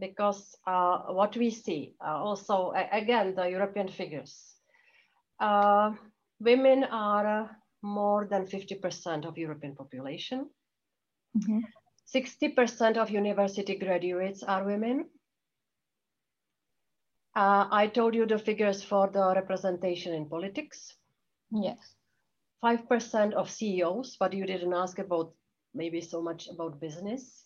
because 0.00 0.56
uh, 0.66 0.98
what 1.12 1.36
we 1.36 1.50
see 1.50 1.94
uh, 2.04 2.16
also, 2.16 2.72
again, 2.90 3.34
the 3.34 3.48
European 3.50 3.88
figures, 3.88 4.56
uh, 5.38 5.92
women 6.40 6.84
are 6.84 7.50
more 7.82 8.26
than 8.26 8.46
50% 8.46 9.26
of 9.26 9.38
European 9.38 9.76
population. 9.76 10.48
Mm-hmm. 11.36 11.60
60% 12.14 12.96
of 12.96 13.10
university 13.10 13.76
graduates 13.76 14.42
are 14.42 14.64
women. 14.64 15.04
Uh, 17.34 17.66
I 17.70 17.86
told 17.86 18.14
you 18.14 18.26
the 18.26 18.38
figures 18.38 18.82
for 18.82 19.08
the 19.08 19.32
representation 19.34 20.14
in 20.14 20.28
politics. 20.28 20.94
Yes. 21.52 21.78
5% 22.64 23.32
of 23.32 23.50
CEOs, 23.50 24.16
but 24.18 24.32
you 24.32 24.46
didn't 24.46 24.74
ask 24.74 24.98
about 24.98 25.32
maybe 25.74 26.00
so 26.00 26.20
much 26.20 26.48
about 26.48 26.80
business. 26.80 27.44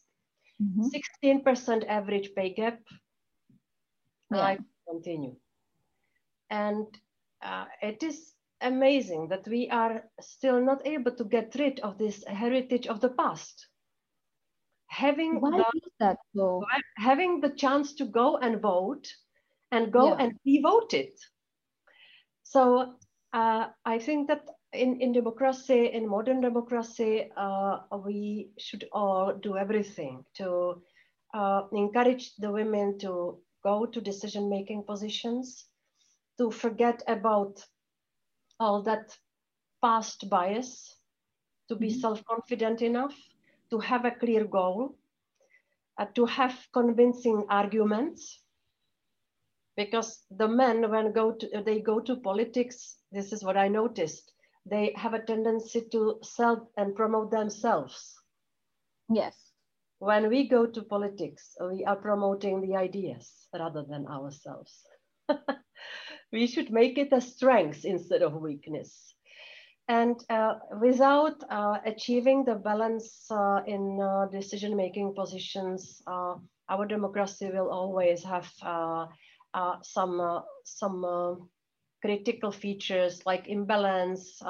Mm-hmm. 0.62 1.38
16% 1.46 1.86
average 1.86 2.34
pay 2.34 2.54
gap. 2.54 2.80
Yeah. 4.32 4.40
I 4.40 4.58
continue. 4.88 5.36
And 6.50 6.86
uh, 7.42 7.66
it 7.82 8.02
is 8.02 8.32
amazing 8.60 9.28
that 9.28 9.46
we 9.46 9.68
are 9.70 10.04
still 10.20 10.60
not 10.60 10.86
able 10.86 11.12
to 11.12 11.24
get 11.24 11.54
rid 11.58 11.80
of 11.80 11.98
this 11.98 12.24
heritage 12.26 12.86
of 12.86 13.00
the 13.00 13.10
past. 13.10 13.66
Having 14.86 15.40
Why 15.40 15.58
the, 15.58 15.64
is 15.74 15.92
that 16.00 16.18
so? 16.34 16.62
Having 16.96 17.40
the 17.40 17.50
chance 17.50 17.94
to 17.94 18.04
go 18.04 18.36
and 18.38 18.60
vote 18.60 19.08
and 19.75 19.93
go 19.93 20.09
yeah. 20.09 20.23
and 20.23 20.33
be 20.45 20.61
voted. 20.62 21.11
So 22.43 22.95
uh, 23.33 23.66
I 23.85 23.99
think 23.99 24.28
that 24.28 24.49
in, 24.73 25.00
in 25.00 25.12
democracy, 25.12 25.90
in 25.93 26.09
modern 26.09 26.40
democracy, 26.40 27.31
uh, 27.37 27.78
we 28.07 28.50
should 28.59 28.85
all 28.93 29.35
do 29.35 29.57
everything 29.57 30.25
to 30.35 30.83
uh, 31.35 31.62
encourage 31.73 32.37
the 32.37 32.50
women 32.50 32.99
to 33.00 33.38
go 33.62 33.87
to 33.87 34.00
decision-making 34.00 34.85
positions, 34.85 35.66
to 36.38 36.50
forget 36.50 37.02
about 37.09 37.64
all 38.61 38.83
that 38.83 39.16
past 39.83 40.28
bias, 40.31 40.97
to 41.69 41.75
be 41.75 41.88
mm-hmm. 41.88 42.00
self-confident 42.00 42.83
enough, 42.83 43.14
to 43.71 43.78
have 43.78 44.04
a 44.04 44.11
clear 44.11 44.45
goal, 44.45 44.97
uh, 45.99 46.07
to 46.14 46.26
have 46.26 46.54
convincing 46.73 47.45
arguments, 47.49 48.43
because 49.76 50.25
the 50.31 50.49
men 50.49 50.90
when 50.90 51.12
go 51.12 51.33
to 51.33 51.62
they 51.64 51.81
go 51.81 52.00
to 52.00 52.16
politics 52.16 52.99
this 53.12 53.33
is 53.33 53.45
what 53.45 53.57
i 53.57 53.69
noticed 53.69 54.35
they 54.66 54.93
have 54.97 55.14
a 55.14 55.23
tendency 55.23 55.83
to 55.93 56.19
sell 56.23 56.71
and 56.76 56.97
promote 56.97 57.31
themselves. 57.31 58.14
Yes. 59.11 59.37
When 59.99 60.28
we 60.28 60.49
go 60.49 60.66
to 60.66 60.83
politics 60.83 61.57
we 61.61 61.85
are 61.85 61.97
promoting 61.97 62.61
the 62.61 62.76
ideas 62.76 63.49
rather 63.52 63.85
than 63.85 64.07
ourselves. 64.07 64.85
We 66.33 66.47
should 66.47 66.71
make 66.71 66.99
it 66.99 67.12
a 67.12 67.21
strength 67.21 67.85
instead 67.85 68.23
of 68.23 68.35
weakness. 68.35 69.14
And 69.87 70.16
uh, 70.31 70.54
without 70.81 71.37
uh, 71.49 71.78
achieving 71.85 72.45
the 72.45 72.54
balance 72.57 73.31
uh, 73.31 73.61
in 73.66 74.00
uh, 74.00 74.26
decision 74.33 74.76
making 74.76 75.14
positions 75.14 76.02
uh, 76.07 76.35
our 76.71 76.87
democracy 76.87 77.50
will 77.52 77.71
always 77.71 78.25
have 78.25 78.50
uh, 79.54 79.58
uh, 79.58 79.76
some 79.82 80.20
uh, 80.20 80.40
some 80.64 81.04
uh, 81.04 81.34
critical 82.02 82.52
features 82.52 83.25
like 83.26 83.49
imbalance, 83.49 84.42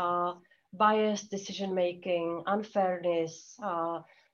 biased 0.73 1.31
decision 1.31 1.75
making, 1.75 2.43
unfairness. 2.47 3.57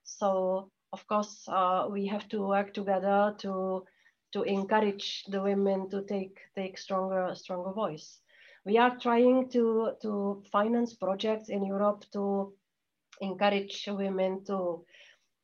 so 0.04 0.70
of 0.92 1.06
course 1.06 1.48
we 1.90 2.06
have 2.06 2.28
to 2.28 2.46
work 2.46 2.72
together 2.72 3.34
to 3.38 3.84
to 4.32 4.42
encourage 4.42 5.24
the 5.28 5.42
women 5.42 5.90
to 5.90 6.02
take 6.02 6.38
take 6.54 6.78
stronger 6.78 7.34
stronger 7.34 7.72
voice. 7.72 8.20
We 8.64 8.78
are 8.78 8.96
trying 8.98 9.50
to 9.50 9.92
to 10.02 10.42
finance 10.52 10.94
projects 10.94 11.48
in 11.48 11.64
Europe 11.64 12.04
to 12.12 12.54
encourage 13.20 13.86
women 13.88 14.44
to 14.44 14.84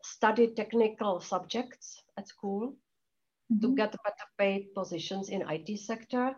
study 0.02 0.54
technical 0.54 1.20
subjects 1.20 2.02
at 2.16 2.28
school 2.28 2.76
mm-hmm. 3.52 3.60
to 3.60 3.76
get 3.76 3.92
better 4.04 4.28
paid 4.38 4.74
positions 4.74 5.28
in 5.28 5.42
IT 5.48 5.78
sector. 5.78 6.34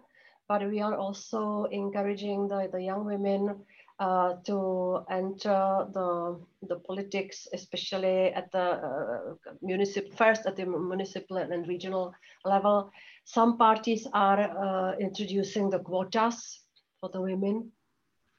But 0.49 0.67
we 0.69 0.81
are 0.81 0.95
also 0.95 1.65
encouraging 1.65 2.49
the, 2.49 2.69
the 2.73 2.83
young 2.83 3.05
women 3.05 3.65
uh, 3.99 4.35
to 4.45 5.05
enter 5.11 5.87
the, 5.93 6.41
the 6.69 6.77
politics, 6.77 7.49
especially 7.53 8.33
at 8.33 8.51
the 8.53 8.59
uh, 8.59 9.19
municipal, 9.61 10.11
first 10.17 10.47
at 10.47 10.57
the 10.57 10.65
municipal 10.65 11.37
and 11.37 11.67
regional 11.69 12.15
level. 12.45 12.91
Some 13.25 13.59
parties 13.59 14.07
are 14.13 14.41
uh, 14.41 14.97
introducing 14.99 15.69
the 15.69 15.81
quotas 15.81 16.61
for 17.01 17.11
the 17.11 17.21
women, 17.21 17.73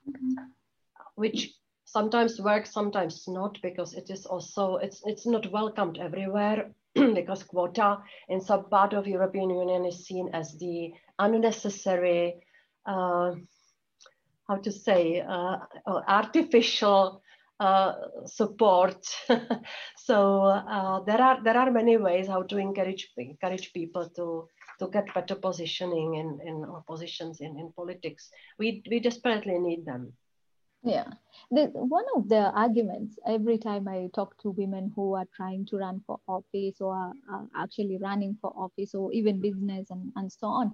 mm-hmm. 0.08 0.46
which 1.16 1.54
sometimes 1.86 2.40
works, 2.40 2.72
sometimes 2.72 3.28
not, 3.28 3.60
because 3.62 3.94
it 3.94 4.10
is 4.10 4.26
also, 4.26 4.78
it's, 4.78 5.02
it's 5.06 5.26
not 5.26 5.52
welcomed 5.52 5.98
everywhere. 5.98 6.72
because 7.16 7.44
quota 7.44 7.98
in 8.28 8.42
some 8.42 8.70
part 8.70 8.94
of 8.94 9.08
European 9.08 9.50
Union 9.50 9.86
is 9.86 10.06
seen 10.06 10.30
as 10.34 10.58
the 10.58 10.92
unnecessary, 11.18 12.36
uh, 12.86 13.34
how 14.48 14.58
to 14.64 14.72
say, 14.72 15.22
uh, 15.22 15.58
artificial 16.08 17.22
uh, 17.60 17.94
support. 18.26 19.06
so 19.98 20.44
uh, 20.44 21.02
there 21.04 21.22
are 21.22 21.44
there 21.44 21.58
are 21.58 21.72
many 21.72 21.98
ways 21.98 22.28
how 22.28 22.42
to 22.44 22.58
encourage 22.58 23.12
encourage 23.18 23.74
people 23.74 24.10
to 24.16 24.48
to 24.80 24.88
get 24.88 25.14
better 25.14 25.36
positioning 25.36 26.16
in 26.16 26.40
in 26.46 26.66
positions 26.88 27.42
in, 27.42 27.60
in 27.60 27.72
politics. 27.74 28.30
We 28.58 28.82
we 28.90 29.00
desperately 29.00 29.60
need 29.60 29.86
them. 29.86 30.14
Yeah, 30.84 31.08
the, 31.52 31.66
one 31.74 32.06
of 32.16 32.30
the 32.30 32.52
arguments 32.52 33.20
every 33.28 33.58
time 33.58 33.88
I 33.88 34.08
talk 34.16 34.38
to 34.42 34.52
women 34.52 34.92
who 34.96 35.14
are 35.14 35.26
trying 35.36 35.66
to 35.68 35.78
run 35.78 36.02
for 36.08 36.20
office 36.26 36.80
or 36.80 36.94
are, 36.94 37.14
are 37.30 37.48
actually 37.58 37.98
running 37.98 38.38
for 38.42 38.52
office 38.56 38.96
or 38.96 39.12
even 39.12 39.42
business 39.42 39.90
and, 39.90 40.12
and 40.16 40.32
so 40.32 40.48
on 40.48 40.74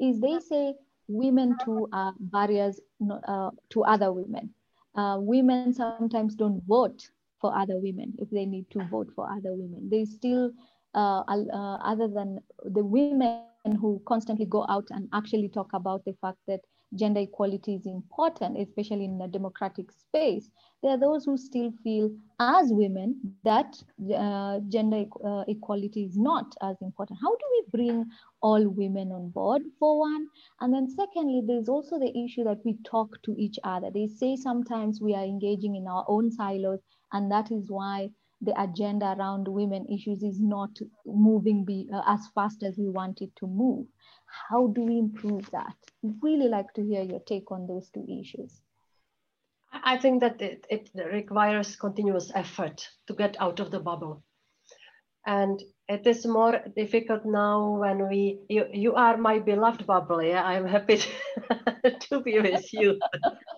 is 0.00 0.20
they 0.20 0.40
say 0.40 0.74
women 1.06 1.56
too 1.64 1.88
are 1.92 2.14
barriers 2.18 2.80
uh, 3.28 3.50
to 3.70 3.84
other 3.84 4.12
women. 4.12 4.52
Uh, 4.96 5.18
women 5.20 5.72
sometimes 5.72 6.34
don't 6.34 6.62
vote 6.66 7.08
for 7.40 7.56
other 7.56 7.78
women 7.78 8.12
if 8.18 8.30
they 8.30 8.46
need 8.46 8.68
to 8.70 8.84
vote 8.90 9.08
for 9.14 9.30
other 9.30 9.54
women. 9.54 9.88
They 9.88 10.04
still, 10.04 10.50
uh, 10.94 11.22
uh 11.28 11.76
other 11.76 12.08
than 12.08 12.40
the 12.64 12.84
women 12.84 13.42
who 13.80 14.02
constantly 14.06 14.46
go 14.46 14.66
out 14.68 14.86
and 14.90 15.08
actually 15.12 15.48
talk 15.48 15.70
about 15.74 16.04
the 16.04 16.14
fact 16.20 16.38
that 16.48 16.60
gender 16.94 17.20
equality 17.20 17.74
is 17.74 17.86
important, 17.86 18.58
especially 18.58 19.04
in 19.04 19.18
the 19.18 19.28
democratic 19.28 19.90
space, 19.92 20.50
there 20.82 20.92
are 20.92 20.98
those 20.98 21.24
who 21.24 21.36
still 21.36 21.72
feel, 21.82 22.10
as 22.40 22.68
women, 22.70 23.18
that 23.42 23.74
uh, 24.14 24.60
gender 24.68 25.04
uh, 25.24 25.44
equality 25.48 26.04
is 26.04 26.16
not 26.16 26.54
as 26.62 26.76
important. 26.82 27.18
How 27.22 27.30
do 27.30 27.46
we 27.52 27.64
bring 27.72 28.04
all 28.42 28.68
women 28.68 29.10
on 29.12 29.30
board, 29.30 29.62
for 29.78 29.98
one? 29.98 30.26
And 30.60 30.74
then, 30.74 30.88
secondly, 30.88 31.42
there's 31.46 31.68
also 31.68 31.98
the 31.98 32.12
issue 32.24 32.44
that 32.44 32.58
we 32.64 32.76
talk 32.84 33.22
to 33.22 33.34
each 33.38 33.58
other. 33.64 33.90
They 33.90 34.06
say 34.06 34.36
sometimes 34.36 35.00
we 35.00 35.14
are 35.14 35.24
engaging 35.24 35.76
in 35.76 35.88
our 35.88 36.04
own 36.06 36.30
silos, 36.30 36.80
and 37.12 37.30
that 37.32 37.50
is 37.50 37.70
why 37.70 38.10
the 38.44 38.60
agenda 38.60 39.14
around 39.18 39.48
women 39.48 39.86
issues 39.86 40.22
is 40.22 40.40
not 40.40 40.70
moving 41.06 41.64
be, 41.64 41.88
uh, 41.92 42.02
as 42.06 42.20
fast 42.34 42.62
as 42.62 42.76
we 42.78 42.88
want 42.88 43.20
it 43.20 43.30
to 43.36 43.46
move. 43.46 43.86
How 44.48 44.66
do 44.68 44.82
we 44.82 44.98
improve 44.98 45.50
that? 45.50 45.74
Really 46.22 46.48
like 46.48 46.72
to 46.74 46.82
hear 46.82 47.02
your 47.02 47.20
take 47.20 47.50
on 47.50 47.66
those 47.66 47.90
two 47.90 48.06
issues. 48.08 48.60
I 49.72 49.98
think 49.98 50.20
that 50.20 50.40
it, 50.40 50.66
it 50.70 50.90
requires 50.94 51.76
continuous 51.76 52.30
effort 52.34 52.88
to 53.08 53.14
get 53.14 53.36
out 53.40 53.60
of 53.60 53.70
the 53.70 53.80
bubble. 53.80 54.22
And 55.26 55.60
it 55.88 56.06
is 56.06 56.24
more 56.26 56.60
difficult 56.76 57.26
now 57.26 57.78
when 57.78 58.08
we, 58.08 58.40
you, 58.48 58.64
you 58.72 58.94
are 58.94 59.16
my 59.16 59.38
beloved 59.38 59.86
bubble. 59.86 60.22
Yeah, 60.22 60.42
I'm 60.42 60.66
happy 60.66 60.98
to, 60.98 61.90
to 62.08 62.20
be 62.20 62.38
with 62.40 62.72
you. 62.72 62.98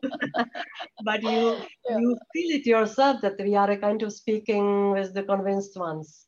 but 1.04 1.22
you, 1.22 1.56
yeah. 1.88 1.98
you 1.98 2.18
feel 2.32 2.56
it 2.56 2.66
yourself 2.66 3.20
that 3.22 3.38
we 3.38 3.54
are 3.54 3.76
kind 3.76 4.02
of 4.02 4.12
speaking 4.12 4.90
with 4.90 5.14
the 5.14 5.22
convinced 5.22 5.78
ones. 5.78 6.26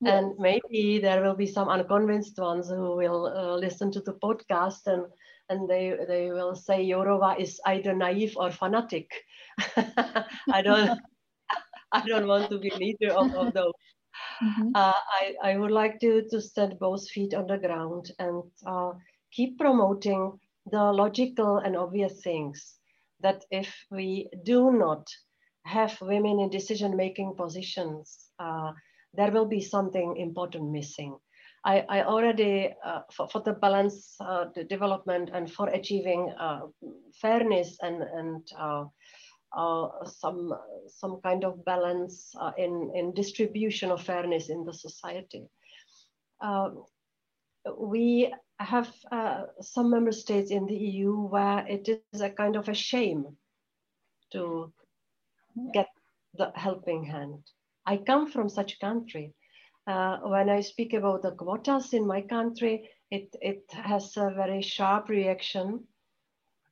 Yes. 0.00 0.14
And 0.14 0.32
maybe 0.38 1.00
there 1.00 1.22
will 1.22 1.36
be 1.36 1.46
some 1.46 1.68
unconvinced 1.68 2.38
ones 2.38 2.68
who 2.68 2.96
will 2.96 3.26
uh, 3.26 3.56
listen 3.56 3.90
to 3.92 4.00
the 4.00 4.14
podcast 4.14 4.86
and, 4.86 5.06
and 5.48 5.68
they, 5.68 5.96
they 6.06 6.30
will 6.30 6.54
say 6.54 6.86
Jourova 6.86 7.38
is 7.38 7.60
either 7.66 7.94
naive 7.94 8.34
or 8.36 8.50
fanatic. 8.52 9.10
I 9.76 10.62
don't 10.62 10.98
I 11.92 12.06
don't 12.06 12.26
want 12.26 12.50
to 12.50 12.58
be 12.58 12.72
neither 12.78 13.12
of, 13.14 13.34
of 13.34 13.52
those. 13.52 13.72
Mm-hmm. 14.42 14.70
Uh, 14.74 14.92
I, 15.20 15.34
I 15.42 15.56
would 15.56 15.70
like 15.70 16.00
to, 16.00 16.22
to 16.30 16.40
stand 16.40 16.78
both 16.78 17.08
feet 17.08 17.34
on 17.34 17.46
the 17.46 17.58
ground 17.58 18.10
and 18.18 18.42
uh, 18.66 18.92
keep 19.30 19.58
promoting 19.58 20.38
the 20.70 20.92
logical 20.92 21.58
and 21.58 21.76
obvious 21.76 22.20
things 22.22 22.76
that 23.20 23.44
if 23.50 23.74
we 23.90 24.28
do 24.44 24.72
not 24.72 25.06
have 25.64 25.96
women 26.00 26.40
in 26.40 26.50
decision 26.50 26.96
making 26.96 27.34
positions, 27.36 28.30
uh, 28.38 28.72
there 29.14 29.30
will 29.30 29.46
be 29.46 29.60
something 29.60 30.16
important 30.16 30.70
missing. 30.70 31.16
I, 31.64 31.84
I 31.88 32.02
already, 32.02 32.74
uh, 32.84 33.02
for, 33.12 33.28
for 33.28 33.40
the 33.40 33.52
balance, 33.52 34.16
uh, 34.20 34.46
the 34.54 34.64
development 34.64 35.30
and 35.32 35.50
for 35.50 35.68
achieving 35.68 36.34
uh, 36.38 36.62
fairness 37.20 37.78
and, 37.80 38.02
and 38.02 38.42
uh, 39.56 39.84
uh, 39.84 40.04
some, 40.04 40.52
some 40.88 41.20
kind 41.22 41.44
of 41.44 41.64
balance 41.64 42.34
uh, 42.40 42.52
in, 42.56 42.90
in 42.94 43.14
distribution 43.14 43.90
of 43.90 44.02
fairness 44.02 44.48
in 44.48 44.64
the 44.64 44.72
society. 44.72 45.48
we 47.78 48.32
have 48.58 48.92
some 49.60 49.90
member 49.90 50.12
states 50.12 50.50
in 50.50 50.66
the 50.66 50.74
EU 50.74 51.12
where 51.28 51.66
it 51.66 51.88
is 51.88 52.20
a 52.20 52.30
kind 52.30 52.56
of 52.56 52.68
a 52.68 52.74
shame 52.74 53.36
to 54.32 54.72
get 55.72 55.88
the 56.38 56.50
helping 56.54 57.04
hand. 57.04 57.38
I 57.86 57.96
come 57.98 58.30
from 58.30 58.48
such 58.48 58.80
country 58.80 59.34
uh, 59.86 60.18
when 60.18 60.48
I 60.48 60.60
speak 60.60 60.92
about 60.92 61.22
the 61.22 61.32
quotas 61.32 61.92
in 61.92 62.06
my 62.06 62.20
country, 62.20 62.88
it, 63.10 63.34
it 63.40 63.64
has 63.72 64.16
a 64.16 64.30
very 64.30 64.62
sharp 64.62 65.08
reaction. 65.08 65.84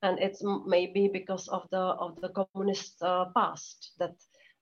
And 0.02 0.18
it's 0.18 0.42
maybe 0.66 1.08
because 1.12 1.48
of 1.48 1.68
the 1.70 1.78
of 1.78 2.20
the 2.20 2.30
communist 2.30 3.02
uh, 3.02 3.26
past 3.36 3.92
that 3.98 4.14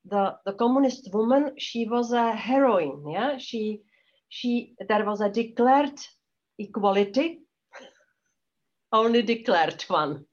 the 0.05 0.37
the 0.45 0.53
communist 0.53 1.11
woman 1.13 1.53
she 1.59 1.87
was 1.87 2.13
a 2.13 2.33
heroine. 2.33 3.09
Yeah, 3.09 3.39
she 3.39 3.83
she 4.29 4.75
there 4.89 5.05
was 5.05 5.21
a 5.21 5.29
declared 5.29 5.99
equality, 6.59 7.41
only 8.93 9.23
declared 9.23 9.83
one, 9.83 10.27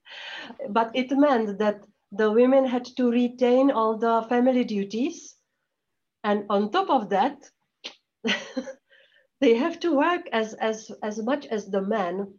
but 0.69 0.91
it 0.93 1.11
meant 1.11 1.59
that 1.59 1.85
the 2.11 2.31
women 2.31 2.65
had 2.65 2.85
to 2.97 3.11
retain 3.11 3.71
all 3.71 3.97
the 3.97 4.25
family 4.29 4.63
duties, 4.63 5.35
and 6.23 6.45
on 6.49 6.71
top 6.71 6.89
of 6.89 7.09
that, 7.09 7.37
they 9.41 9.55
have 9.55 9.79
to 9.81 9.95
work 9.95 10.27
as 10.31 10.53
as 10.55 10.91
as 11.03 11.21
much 11.21 11.45
as 11.47 11.67
the 11.67 11.81
men 11.81 12.33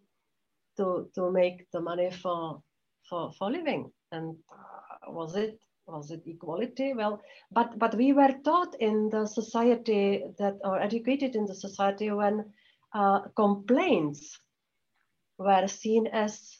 to 0.76 1.08
to 1.14 1.30
make 1.30 1.66
the 1.72 1.80
money 1.80 2.10
for 2.10 2.62
for 3.08 3.32
for 3.38 3.50
living 3.50 3.90
and 4.12 4.36
uh, 4.52 5.12
was 5.12 5.36
it 5.36 5.58
was 5.86 6.10
it 6.10 6.22
equality 6.26 6.92
well 6.94 7.20
but 7.52 7.78
but 7.78 7.94
we 7.94 8.12
were 8.12 8.34
taught 8.44 8.74
in 8.80 9.08
the 9.10 9.26
society 9.26 10.24
that 10.38 10.54
or 10.64 10.80
educated 10.80 11.36
in 11.36 11.44
the 11.46 11.54
society 11.54 12.10
when 12.10 12.44
uh, 12.94 13.20
complaints 13.36 14.38
were 15.38 15.66
seen 15.68 16.06
as 16.08 16.58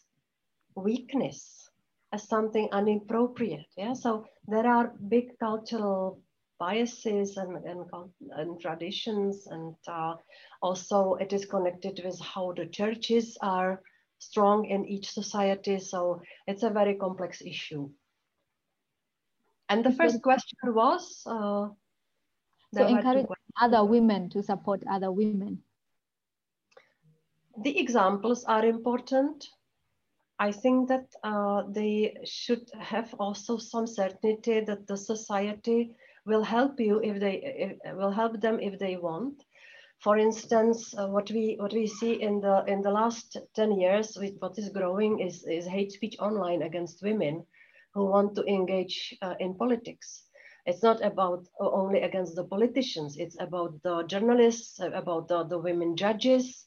weakness 0.77 1.71
as 2.13 2.29
something 2.29 2.69
inappropriate 2.73 3.67
yeah 3.77 3.93
so 3.93 4.25
there 4.47 4.67
are 4.67 4.93
big 5.09 5.39
cultural 5.39 6.21
biases 6.59 7.37
and, 7.37 7.57
and, 7.65 7.85
and 8.33 8.61
traditions. 8.61 9.47
And 9.47 9.75
uh, 9.87 10.15
also 10.63 11.15
it 11.15 11.33
is 11.33 11.45
connected 11.45 12.01
with 12.05 12.21
how 12.21 12.53
the 12.53 12.67
churches 12.67 13.37
are 13.43 13.83
strong 14.19 14.67
in 14.67 14.87
each 14.87 15.11
society. 15.11 15.79
So 15.79 16.23
it's 16.47 16.63
a 16.63 16.71
very 16.71 16.95
complex 16.95 17.43
issue. 17.43 17.91
And 19.69 19.85
the 19.85 19.93
first 19.93 20.23
question 20.23 20.59
was? 20.75 21.23
Uh, 21.27 21.69
so 22.75 22.87
encourage 22.87 23.27
other 23.61 23.85
women 23.85 24.29
to 24.31 24.43
support 24.43 24.83
other 24.91 25.11
women. 25.11 25.63
The 27.63 27.79
examples 27.79 28.45
are 28.45 28.65
important. 28.65 29.49
I 30.39 30.53
think 30.53 30.89
that 30.89 31.07
uh, 31.25 31.63
they 31.71 32.19
should 32.25 32.71
have 32.79 33.15
also 33.19 33.57
some 33.57 33.87
certainty 33.87 34.61
that 34.61 34.87
the 34.87 34.97
society 34.97 35.97
will 36.27 36.43
help 36.43 36.79
you 36.79 37.01
if 37.01 37.19
they 37.19 37.79
if, 37.85 37.97
will 37.97 38.11
help 38.11 38.41
them 38.41 38.61
if 38.61 38.79
they 38.79 38.97
want. 38.97 39.43
For 40.01 40.19
instance, 40.19 40.95
uh, 40.97 41.09
what 41.09 41.31
we 41.31 41.57
what 41.59 41.73
we 41.73 41.87
see 41.87 42.23
in 42.23 42.41
the 42.41 42.65
in 42.67 42.83
the 42.83 42.91
last 42.91 43.37
10 43.55 43.81
years, 43.81 44.17
with 44.21 44.35
what 44.39 44.59
is 44.59 44.69
growing 44.69 45.21
is, 45.21 45.45
is 45.47 45.67
hate 45.67 45.93
speech 45.93 46.17
online 46.21 46.63
against 46.63 47.03
women 47.03 47.45
who 47.95 48.07
want 48.07 48.35
to 48.37 48.45
engage 48.45 49.17
uh, 49.23 49.35
in 49.41 49.55
politics. 49.55 50.25
It's 50.67 50.83
not 50.83 51.03
about 51.05 51.47
uh, 51.61 51.71
only 51.71 52.03
against 52.03 52.37
the 52.37 52.45
politicians. 52.45 53.17
It's 53.17 53.37
about 53.41 53.83
the 53.83 54.05
journalists, 54.05 54.81
uh, 54.81 54.91
about 54.91 55.29
the, 55.29 55.45
the 55.45 55.59
women 55.59 55.97
judges. 55.97 56.67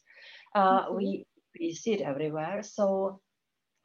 Uh, 0.56 0.86
mm-hmm. 0.86 0.96
We 0.98 1.26
we 1.60 1.74
see 1.74 1.94
it 1.94 2.02
everywhere. 2.02 2.64
So 2.64 3.22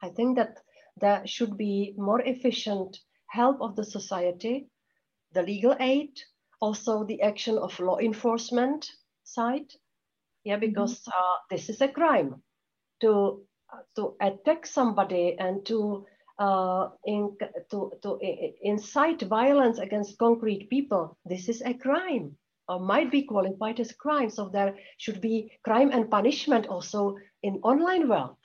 I 0.01 0.09
think 0.09 0.37
that 0.37 0.59
there 0.97 1.25
should 1.27 1.57
be 1.57 1.93
more 1.97 2.21
efficient 2.21 2.97
help 3.27 3.61
of 3.61 3.75
the 3.75 3.83
society 3.83 4.69
the 5.35 5.43
legal 5.43 5.75
aid, 5.79 6.17
also 6.61 7.03
the 7.03 7.21
action 7.21 7.57
of 7.57 7.77
law 7.79 7.99
enforcement 7.99 8.89
side. 9.25 9.73
Yeah, 10.43 10.57
mm-hmm. 10.57 10.69
because 10.69 10.95
mm 10.99 11.11
-hmm. 11.11 11.19
uh, 11.19 11.37
this 11.49 11.69
is 11.69 11.81
a 11.81 11.87
crime 11.87 12.35
to 13.01 13.41
to 13.95 14.15
attack 14.19 14.65
somebody 14.65 15.35
and 15.39 15.65
to 15.65 16.05
uh, 16.39 16.89
in, 17.03 17.37
to 17.69 17.91
to 18.01 18.19
incite 18.61 19.27
violence 19.27 19.81
against 19.81 20.17
concrete 20.17 20.69
people. 20.69 21.17
This 21.25 21.49
is 21.49 21.61
a 21.61 21.73
crime 21.73 22.37
or 22.67 22.79
might 22.79 23.11
be 23.11 23.23
qualified 23.23 23.79
as 23.79 23.91
crime. 23.93 24.29
So 24.29 24.49
there 24.49 24.75
should 24.97 25.21
be 25.21 25.51
crime 25.63 25.91
and 25.91 26.09
punishment 26.09 26.67
also 26.67 27.17
in 27.43 27.59
online 27.63 28.09
world. 28.09 28.37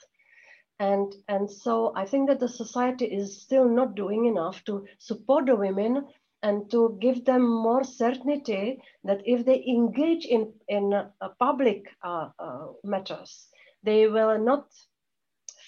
And, 0.79 1.15
and 1.29 1.51
so 1.51 1.93
I 1.95 2.07
think 2.07 2.29
that 2.29 2.41
the 2.41 2.49
society 2.49 3.05
is 3.05 3.43
still 3.43 3.69
not 3.69 3.95
doing 3.95 4.27
enough 4.27 4.65
to 4.65 4.87
support 4.99 5.47
the 5.47 5.57
women 5.57 6.07
and 6.43 6.71
to 6.71 6.99
give 7.01 7.25
them 7.25 7.43
more 7.43 7.85
certainty 7.85 8.81
that 9.05 9.21
if 9.25 9.45
they 9.45 9.63
engage 9.67 10.25
in, 10.25 10.53
in 10.69 10.95
uh, 10.95 11.11
public 11.39 11.85
uh, 12.03 12.29
uh, 12.39 12.67
matters, 12.83 13.49
they 13.83 14.07
will 14.07 14.39
not 14.39 14.67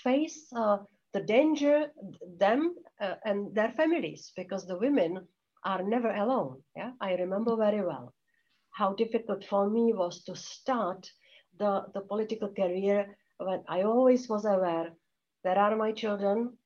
face 0.02 0.46
uh, 0.56 0.78
the 1.12 1.20
danger, 1.20 1.88
them 2.38 2.74
uh, 3.00 3.14
and 3.24 3.54
their 3.54 3.70
families, 3.72 4.32
because 4.34 4.66
the 4.66 4.78
women 4.78 5.26
are 5.64 5.82
never 5.82 6.10
alone. 6.10 6.62
Yeah, 6.74 6.92
I 7.00 7.14
remember 7.14 7.56
very 7.56 7.84
well 7.84 8.14
how 8.70 8.94
difficult 8.94 9.44
for 9.44 9.68
me 9.68 9.92
was 9.92 10.24
to 10.24 10.34
start 10.34 11.06
the, 11.58 11.84
the 11.92 12.00
political 12.00 12.48
career 12.48 13.14
when 13.36 13.62
I 13.68 13.82
always 13.82 14.28
was 14.28 14.46
aware 14.46 14.92
there 15.44 15.58
are 15.58 15.76
my 15.76 15.92
children 15.92 16.56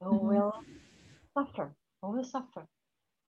who 0.00 0.10
mm 0.10 0.20
-hmm. 0.20 0.28
will 0.28 0.52
suffer, 1.34 1.74
who 2.00 2.12
will 2.12 2.24
suffer 2.24 2.66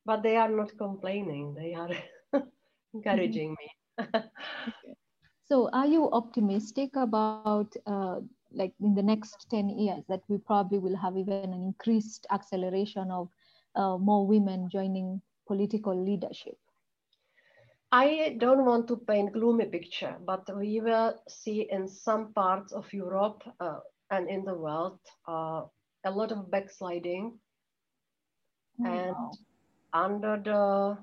but 0.07 0.23
they 0.23 0.37
are 0.37 0.51
not 0.51 0.79
complaining. 0.79 1.55
They 1.55 1.75
are 1.75 1.91
encouraging 2.95 3.57
me. 3.61 3.71
so, 5.45 5.69
are 5.73 5.87
you 5.87 6.11
optimistic 6.13 6.97
about 6.97 7.55
uh, 7.87 8.21
like 8.53 8.75
in 8.81 8.95
the 8.95 9.03
next 9.03 9.47
10 9.51 9.69
years 9.71 10.05
that 10.09 10.23
we 10.29 10.39
probably 10.39 10.79
will 10.79 10.97
have 10.97 11.17
even 11.17 11.39
an 11.39 11.53
increased 11.55 12.27
acceleration 12.31 13.11
of 13.11 13.29
uh, 13.75 13.97
more 13.97 14.27
women 14.27 14.69
joining 14.69 15.21
political 15.47 15.95
leadership? 15.97 16.57
I 17.93 18.37
don't 18.39 18.65
want 18.65 18.89
to 18.89 18.97
paint 18.97 19.33
gloomy 19.33 19.67
picture, 19.67 20.17
but 20.25 20.49
we 20.57 20.81
will 20.81 21.15
see 21.29 21.63
in 21.71 21.89
some 21.89 22.33
parts 22.33 22.73
of 22.73 22.93
Europe 22.93 23.43
uh, 23.61 23.81
and 24.11 24.29
in 24.29 24.45
the 24.45 24.55
world 24.55 24.99
uh, 25.27 25.65
a 26.05 26.11
lot 26.11 26.33
of 26.33 26.51
backsliding. 26.51 27.39
Oh, 28.81 28.85
and 28.85 29.17
wow 29.17 29.39
under 30.05 30.41
the 30.43 30.99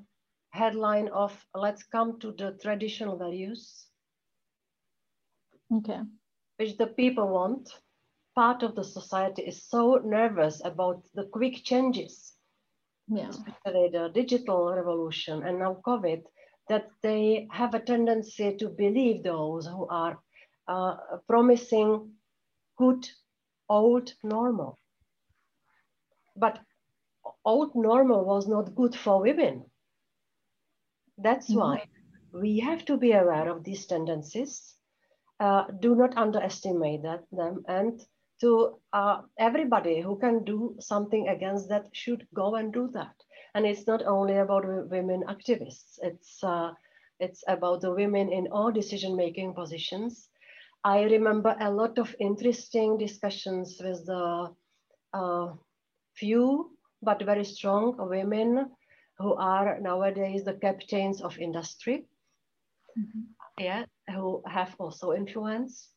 headline 0.51 1.07
of 1.09 1.33
let's 1.55 1.83
come 1.83 2.19
to 2.19 2.31
the 2.31 2.57
traditional 2.61 3.17
values. 3.17 3.87
Okay. 5.71 5.99
Which 6.57 6.77
the 6.77 6.87
people 6.87 7.27
want. 7.27 7.69
Part 8.35 8.63
of 8.63 8.75
the 8.75 8.83
society 8.83 9.43
is 9.43 9.69
so 9.69 10.01
nervous 10.03 10.61
about 10.65 11.03
the 11.13 11.25
quick 11.25 11.63
changes, 11.63 12.33
yeah. 13.07 13.29
especially 13.29 13.89
the 13.89 14.09
digital 14.13 14.73
revolution 14.73 15.43
and 15.43 15.59
now 15.59 15.77
COVID, 15.85 16.23
that 16.67 16.87
they 17.03 17.47
have 17.51 17.75
a 17.75 17.79
tendency 17.79 18.55
to 18.57 18.69
believe 18.69 19.21
those 19.21 19.67
who 19.67 19.87
are 19.87 20.17
uh, 20.67 20.95
promising 21.27 22.11
good 22.77 23.07
old 23.69 24.13
normal. 24.23 24.79
But 26.35 26.59
old 27.45 27.75
normal 27.75 28.25
was 28.25 28.47
not 28.47 28.75
good 28.75 28.95
for 28.95 29.21
women. 29.21 29.65
That's 31.17 31.49
mm-hmm. 31.49 31.59
why 31.59 31.85
we 32.33 32.59
have 32.59 32.85
to 32.85 32.97
be 32.97 33.11
aware 33.11 33.49
of 33.49 33.63
these 33.63 33.85
tendencies. 33.85 34.75
Uh, 35.39 35.65
do 35.79 35.95
not 35.95 36.17
underestimate 36.17 37.03
that, 37.03 37.23
them 37.31 37.63
and 37.67 38.01
to 38.41 38.79
uh, 38.93 39.21
everybody 39.39 40.01
who 40.01 40.17
can 40.17 40.43
do 40.43 40.75
something 40.79 41.27
against 41.27 41.69
that 41.69 41.87
should 41.93 42.27
go 42.33 42.55
and 42.55 42.73
do 42.73 42.89
that. 42.93 43.13
And 43.55 43.65
it's 43.65 43.87
not 43.87 44.03
only 44.05 44.37
about 44.37 44.65
women 44.89 45.23
activists. 45.27 45.99
It's 46.01 46.43
uh, 46.43 46.71
it's 47.19 47.43
about 47.47 47.81
the 47.81 47.93
women 47.93 48.33
in 48.33 48.47
all 48.51 48.71
decision-making 48.71 49.53
positions. 49.53 50.29
I 50.83 51.03
remember 51.03 51.55
a 51.59 51.71
lot 51.71 51.97
of 51.97 52.13
interesting 52.19 52.97
discussions 52.97 53.79
with 53.81 54.05
the 54.05 54.53
uh, 55.13 55.53
few 56.15 56.72
but 57.03 57.21
very 57.21 57.45
strong 57.45 57.95
women 57.97 58.71
who 59.17 59.33
are 59.35 59.79
nowadays 59.79 60.43
the 60.43 60.53
captains 60.53 61.21
of 61.21 61.37
industry. 61.37 62.05
Mm-hmm. 62.97 63.63
Yeah, 63.63 63.85
who 64.09 64.43
have 64.47 64.75
also 64.79 65.13
influence. 65.13 65.89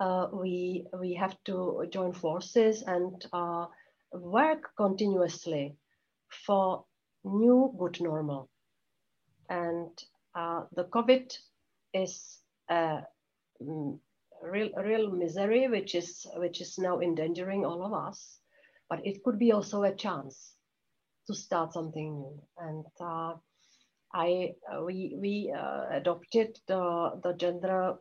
Uh, 0.00 0.28
we, 0.32 0.86
we 0.98 1.14
have 1.14 1.36
to 1.44 1.86
join 1.90 2.12
forces 2.12 2.82
and 2.82 3.24
uh, 3.32 3.66
work 4.12 4.70
continuously 4.76 5.76
for 6.46 6.84
new 7.24 7.74
good 7.78 8.00
normal. 8.00 8.48
And 9.48 9.90
uh, 10.34 10.62
the 10.74 10.84
COVID 10.84 11.36
is 11.92 12.38
a 12.68 13.00
mm, 13.62 13.98
real, 14.42 14.70
real 14.82 15.10
misery, 15.10 15.68
which 15.68 15.94
is, 15.94 16.26
which 16.36 16.60
is 16.60 16.78
now 16.78 17.00
endangering 17.00 17.64
all 17.64 17.84
of 17.84 17.92
us, 17.92 18.39
but 18.90 19.06
it 19.06 19.22
could 19.22 19.38
be 19.38 19.52
also 19.52 19.84
a 19.84 19.94
chance 19.94 20.54
to 21.28 21.34
start 21.34 21.72
something 21.72 22.20
new. 22.20 22.42
And 22.58 22.84
uh, 23.00 23.34
I, 24.12 24.54
uh, 24.70 24.82
we, 24.82 25.16
we 25.16 25.54
uh, 25.56 25.86
adopted 25.92 26.58
the, 26.66 27.20
the 27.22 27.32
gender 27.34 27.94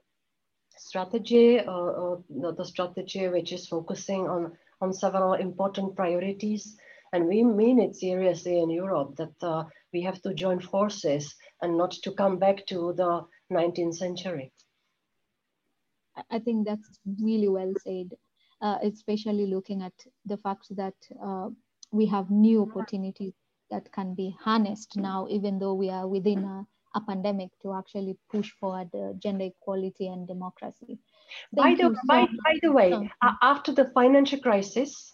strategy, 0.76 1.60
uh, 1.60 1.72
uh, 1.72 2.18
the, 2.30 2.66
strategy 2.66 3.28
which 3.28 3.54
is 3.54 3.68
focusing 3.68 4.28
on, 4.28 4.54
on 4.82 4.92
several 4.92 5.34
important 5.34 5.96
priorities. 5.96 6.76
And 7.14 7.28
we 7.28 7.44
mean 7.44 7.80
it 7.80 7.96
seriously 7.96 8.60
in 8.60 8.72
Europe 8.72 9.16
that 9.18 9.44
uh, 9.44 9.66
we 9.94 10.02
have 10.02 10.22
to 10.24 10.34
join 10.34 10.60
forces 10.60 11.36
and 11.62 11.78
not 11.78 11.92
to 12.04 12.12
come 12.12 12.40
back 12.40 12.66
to 12.68 12.94
the 12.94 13.26
19th 13.52 13.96
century. 13.96 14.52
I 16.30 16.40
think 16.40 16.68
that's 16.68 17.00
really 17.22 17.48
well 17.48 17.74
said, 17.84 18.12
especially 18.62 19.48
looking 19.48 19.82
at 19.82 19.94
the 20.26 20.38
fact 20.38 20.68
that 20.76 20.96
uh, 21.24 21.50
we 21.92 22.06
have 22.06 22.30
new 22.30 22.64
opportunities 22.64 23.34
that 23.72 23.92
can 23.92 24.14
be 24.16 24.36
harnessed 24.40 24.98
now, 24.98 25.28
even 25.30 25.60
though 25.60 25.74
we 25.74 25.90
are 25.90 26.08
within 26.08 26.44
a, 26.44 26.66
a 26.96 27.02
pandemic, 27.02 27.50
to 27.62 27.74
actually 27.74 28.18
push 28.32 28.52
forward 28.60 28.90
uh, 28.96 29.14
gender 29.20 29.46
equality 29.46 30.08
and 30.08 30.28
democracy. 30.28 31.00
by 31.54 31.76
the, 31.76 31.84
so 31.84 31.96
by, 32.08 32.26
by 32.26 32.56
the 32.62 32.72
way, 32.72 33.12
after 33.42 33.72
the 33.72 33.86
financial 33.94 34.40
crisis, 34.40 35.14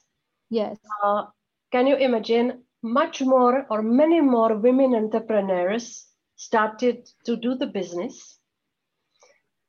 yes, 0.49 0.77
uh, 1.03 1.25
can 1.71 1.87
you 1.87 1.95
imagine 1.97 2.63
much 2.81 3.21
more 3.21 3.65
or 3.69 3.81
many 3.81 4.21
more 4.21 4.55
women 4.57 4.95
entrepreneurs 4.95 6.05
started 6.35 7.09
to 7.25 7.35
do 7.35 7.55
the 7.55 7.67
business 7.67 8.37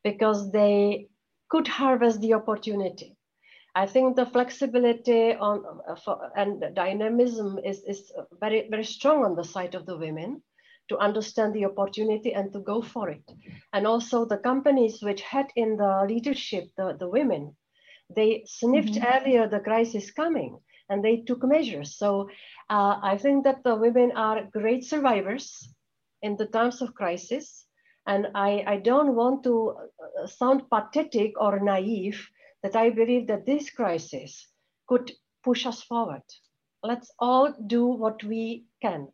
because 0.05 0.53
they 0.53 1.09
could 1.49 1.67
harvest 1.67 2.21
the 2.21 2.35
opportunity. 2.35 3.16
I 3.77 3.87
think 3.87 4.17
the 4.17 4.25
flexibility 4.25 5.35
on 5.35 5.63
for, 6.03 6.33
and 6.35 6.65
dynamism 6.75 7.59
is, 7.59 7.83
is 7.85 8.11
very, 8.41 8.69
very 8.71 8.85
strong 8.85 9.23
on 9.23 9.37
the 9.37 9.45
side 9.45 9.75
of 9.75 9.85
the 9.85 9.99
women 9.99 10.43
to 10.89 10.97
understand 10.97 11.53
the 11.53 11.67
opportunity 11.67 12.33
and 12.33 12.51
to 12.55 12.61
go 12.61 12.81
for 12.81 13.11
it. 13.11 13.31
And 13.75 13.87
also 13.87 14.25
the 14.25 14.39
companies 14.39 15.03
which 15.03 15.21
had 15.21 15.49
in 15.57 15.77
the 15.77 16.07
leadership 16.09 16.71
the, 16.79 16.97
the 16.99 17.09
women, 17.09 17.55
they 18.09 18.45
sniffed 18.47 18.95
mm-hmm. 18.95 19.15
earlier 19.15 19.47
the 19.47 19.61
crisis 19.61 20.11
coming 20.11 20.59
and 20.89 21.05
they 21.05 21.19
took 21.19 21.45
measures. 21.45 21.99
So 21.99 22.31
uh, 22.71 22.99
I 23.03 23.19
think 23.19 23.45
that 23.45 23.63
the 23.63 23.75
women 23.75 24.11
are 24.17 24.49
great 24.53 24.85
survivors 24.85 25.69
in 26.23 26.37
the 26.37 26.47
times 26.47 26.81
of 26.81 26.95
crisis 26.95 27.67
and 28.07 28.29
I, 28.35 28.65
I 28.67 28.77
don't 28.79 29.15
want 29.15 29.45
to 29.45 29.75
uh, 29.77 30.27
sound 30.27 30.63
pathetic 30.71 31.33
or 31.39 31.61
naive 31.61 32.27
that 32.67 32.75
I 32.75 32.91
believe 32.91 33.29
that 33.29 33.47
this 33.47 33.71
crisis 33.71 34.49
could 34.89 35.13
push 35.45 35.67
us 35.67 35.85
forward. 35.85 36.25
Let's 36.83 37.13
all 37.21 37.55
do 37.69 37.87
what 37.87 38.25
we 38.25 38.65
can. 38.83 39.07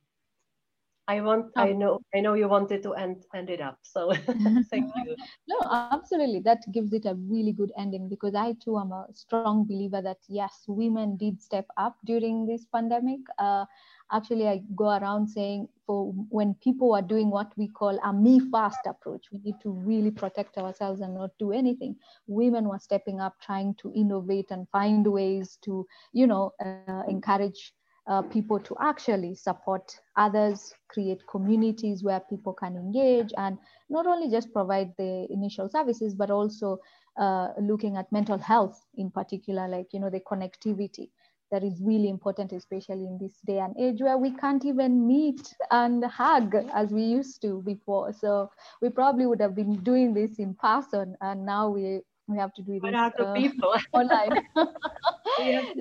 I 1.09 1.21
want, 1.21 1.47
oh. 1.57 1.62
I 1.62 1.73
know, 1.73 2.01
I 2.15 2.21
know 2.21 2.35
you 2.35 2.49
wanted 2.49 2.83
to 2.85 2.95
end, 2.95 3.25
end 3.35 3.51
it 3.51 3.61
up. 3.61 3.79
So 3.83 4.12
thank 4.71 4.93
you. 4.97 5.17
No, 5.49 5.59
absolutely. 5.93 6.41
That 6.41 6.61
gives 6.73 6.93
it 6.93 7.05
a 7.07 7.15
really 7.15 7.53
good 7.53 7.73
ending 7.77 8.09
because 8.09 8.35
I 8.35 8.55
too 8.65 8.79
am 8.79 8.93
a 8.93 9.07
strong 9.12 9.65
believer 9.65 10.01
that 10.01 10.19
yes, 10.29 10.65
women 10.69 11.17
did 11.17 11.43
step 11.43 11.67
up 11.77 11.97
during 12.05 12.47
this 12.47 12.65
pandemic. 12.73 13.21
Uh, 13.38 13.65
actually 14.12 14.47
i 14.47 14.61
go 14.77 14.91
around 14.99 15.27
saying 15.27 15.67
for 15.87 16.12
when 16.29 16.55
people 16.62 16.95
are 16.95 17.03
doing 17.03 17.31
what 17.31 17.51
we 17.57 17.67
call 17.69 17.99
a 18.05 18.12
me 18.12 18.41
first 18.53 18.79
approach 18.87 19.27
we 19.33 19.38
need 19.38 19.57
to 19.62 19.71
really 19.71 20.11
protect 20.11 20.57
ourselves 20.59 21.01
and 21.01 21.15
not 21.15 21.31
do 21.38 21.51
anything 21.53 21.97
women 22.27 22.69
were 22.69 22.79
stepping 22.79 23.21
up 23.21 23.35
trying 23.41 23.75
to 23.75 23.93
innovate 23.95 24.51
and 24.51 24.69
find 24.71 25.07
ways 25.07 25.59
to 25.62 25.87
you 26.12 26.27
know 26.27 26.53
uh, 26.65 27.03
encourage 27.09 27.73
uh, 28.07 28.23
people 28.23 28.59
to 28.61 28.77
actually 28.81 29.35
support 29.35 29.99
others, 30.17 30.75
create 30.88 31.23
communities 31.29 32.03
where 32.03 32.21
people 32.21 32.53
can 32.53 32.77
engage, 32.77 33.33
and 33.37 33.59
not 33.88 34.07
only 34.07 34.31
just 34.31 34.53
provide 34.53 34.93
the 34.99 35.27
initial 35.31 35.69
services, 35.69 36.15
but 36.15 36.31
also 36.31 36.79
uh, 37.17 37.49
looking 37.61 37.97
at 37.97 38.11
mental 38.11 38.38
health 38.38 38.85
in 38.97 39.11
particular, 39.11 39.69
like 39.69 39.87
you 39.93 40.01
know 40.01 40.11
the 40.11 40.21
connectivity 40.21 41.11
that 41.53 41.62
is 41.62 41.81
really 41.83 42.09
important, 42.09 42.51
especially 42.53 43.07
in 43.07 43.19
this 43.21 43.38
day 43.47 43.59
and 43.59 43.77
age 43.79 44.01
where 44.01 44.17
we 44.17 44.31
can't 44.31 44.65
even 44.65 45.07
meet 45.07 45.55
and 45.71 46.03
hug 46.05 46.55
as 46.75 46.91
we 46.91 47.03
used 47.03 47.43
to 47.43 47.62
before. 47.62 48.12
So 48.12 48.51
we 48.81 48.88
probably 48.88 49.27
would 49.27 49.41
have 49.43 49.55
been 49.55 49.77
doing 49.83 50.15
this 50.15 50.38
in 50.38 50.55
person, 50.55 51.15
and 51.21 51.45
now 51.45 51.69
we 51.69 52.01
we 52.29 52.39
have 52.39 52.53
to 52.55 52.63
do 52.63 52.79
this 52.81 52.95
uh, 52.95 53.33
people. 53.35 53.75
online. 53.93 54.47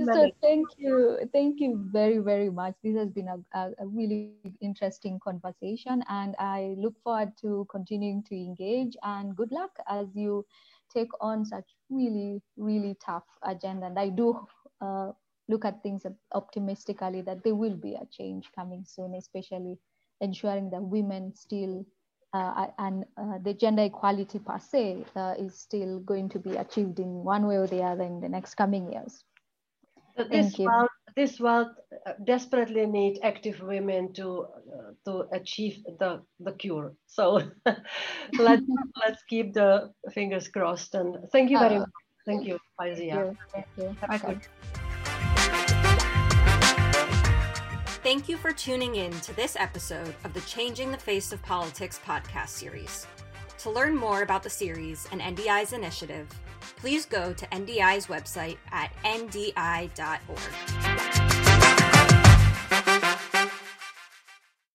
so 0.06 0.32
thank 0.42 0.68
you, 0.78 1.20
thank 1.34 1.60
you 1.60 1.84
very 1.92 2.20
very 2.20 2.50
much. 2.50 2.76
This 2.84 2.96
has 2.98 3.10
been 3.10 3.28
a, 3.28 3.58
a, 3.58 3.70
a 3.80 3.88
really 3.88 4.32
interesting 4.62 5.20
conversation, 5.24 6.04
and 6.10 6.36
I 6.40 6.76
look 6.78 6.96
forward 7.04 7.34
to 7.42 7.68
continuing 7.70 8.24
to 8.30 8.36
engage. 8.36 8.96
And 9.04 9.36
good 9.36 9.52
luck 9.52 9.72
as 9.88 10.08
you 10.16 10.46
take 10.94 11.10
on 11.20 11.46
such 11.46 11.66
really 11.90 12.42
really 12.58 12.98
tough 13.04 13.26
agenda. 13.44 13.88
And 13.88 14.00
I 14.00 14.10
do. 14.10 14.40
Uh, 14.80 15.12
look 15.50 15.66
at 15.66 15.84
things 15.84 16.06
optimistically 16.34 17.22
that 17.22 17.44
there 17.44 17.56
will 17.56 17.76
be 17.76 17.96
a 17.96 18.06
change 18.10 18.50
coming 18.56 18.86
soon, 18.88 19.14
especially 19.16 19.78
ensuring 20.22 20.70
that 20.70 20.82
women 20.82 21.34
still 21.36 21.86
uh, 22.34 22.68
and 22.78 23.06
uh, 23.18 23.38
the 23.44 23.54
gender 23.54 23.84
equality 23.84 24.40
per 24.40 24.60
se 24.60 25.06
uh, 25.16 25.34
is 25.38 25.58
still 25.58 26.00
going 26.00 26.30
to 26.30 26.40
be 26.40 26.56
achieved 26.56 27.00
in 27.00 27.24
one 27.24 27.48
way 27.48 27.56
or 27.58 27.68
the 27.68 27.82
other 27.82 28.04
in 28.04 28.22
the 28.22 28.30
next 28.30 28.56
coming 28.56 28.92
years. 28.92 29.24
So 30.18 30.24
this 30.26 30.58
world, 30.58 30.90
this 31.16 31.40
world 31.40 31.68
uh, 32.06 32.14
desperately 32.24 32.86
need 32.86 33.20
active 33.24 33.62
women 33.62 34.14
to 34.14 34.46
uh, 34.46 34.92
to 35.06 35.28
achieve 35.34 35.84
the 36.00 36.22
the 36.40 36.54
cure. 36.54 36.94
So 37.08 37.42
let's 38.38 38.64
let's 39.06 39.24
keep 39.30 39.54
the 39.54 39.92
fingers 40.14 40.48
crossed. 40.48 40.96
And 40.96 41.18
thank 41.32 41.50
you 41.50 41.60
very 41.60 41.76
uh, 41.76 41.80
much. 41.80 41.90
Thank 42.26 42.46
you, 42.46 42.60
Fauziya. 42.80 43.36
Thank 43.54 43.68
you. 43.78 43.96
Thank 44.08 44.24
you. 44.24 44.81
Thank 48.12 48.28
you 48.28 48.36
for 48.36 48.52
tuning 48.52 48.96
in 48.96 49.12
to 49.22 49.34
this 49.38 49.56
episode 49.58 50.14
of 50.26 50.34
the 50.34 50.42
Changing 50.42 50.92
the 50.92 50.98
Face 50.98 51.32
of 51.32 51.42
Politics 51.44 51.98
podcast 52.06 52.50
series. 52.50 53.08
To 53.60 53.70
learn 53.70 53.96
more 53.96 54.22
about 54.22 54.44
the 54.44 54.50
series 54.50 55.08
and 55.14 55.22
NDI's 55.22 55.72
initiative, 55.72 56.28
please 56.76 57.06
go 57.06 57.32
to 57.32 57.48
NDI's 57.48 58.08
website 58.08 58.58
at 58.74 58.92
ndi.org. 59.06 60.81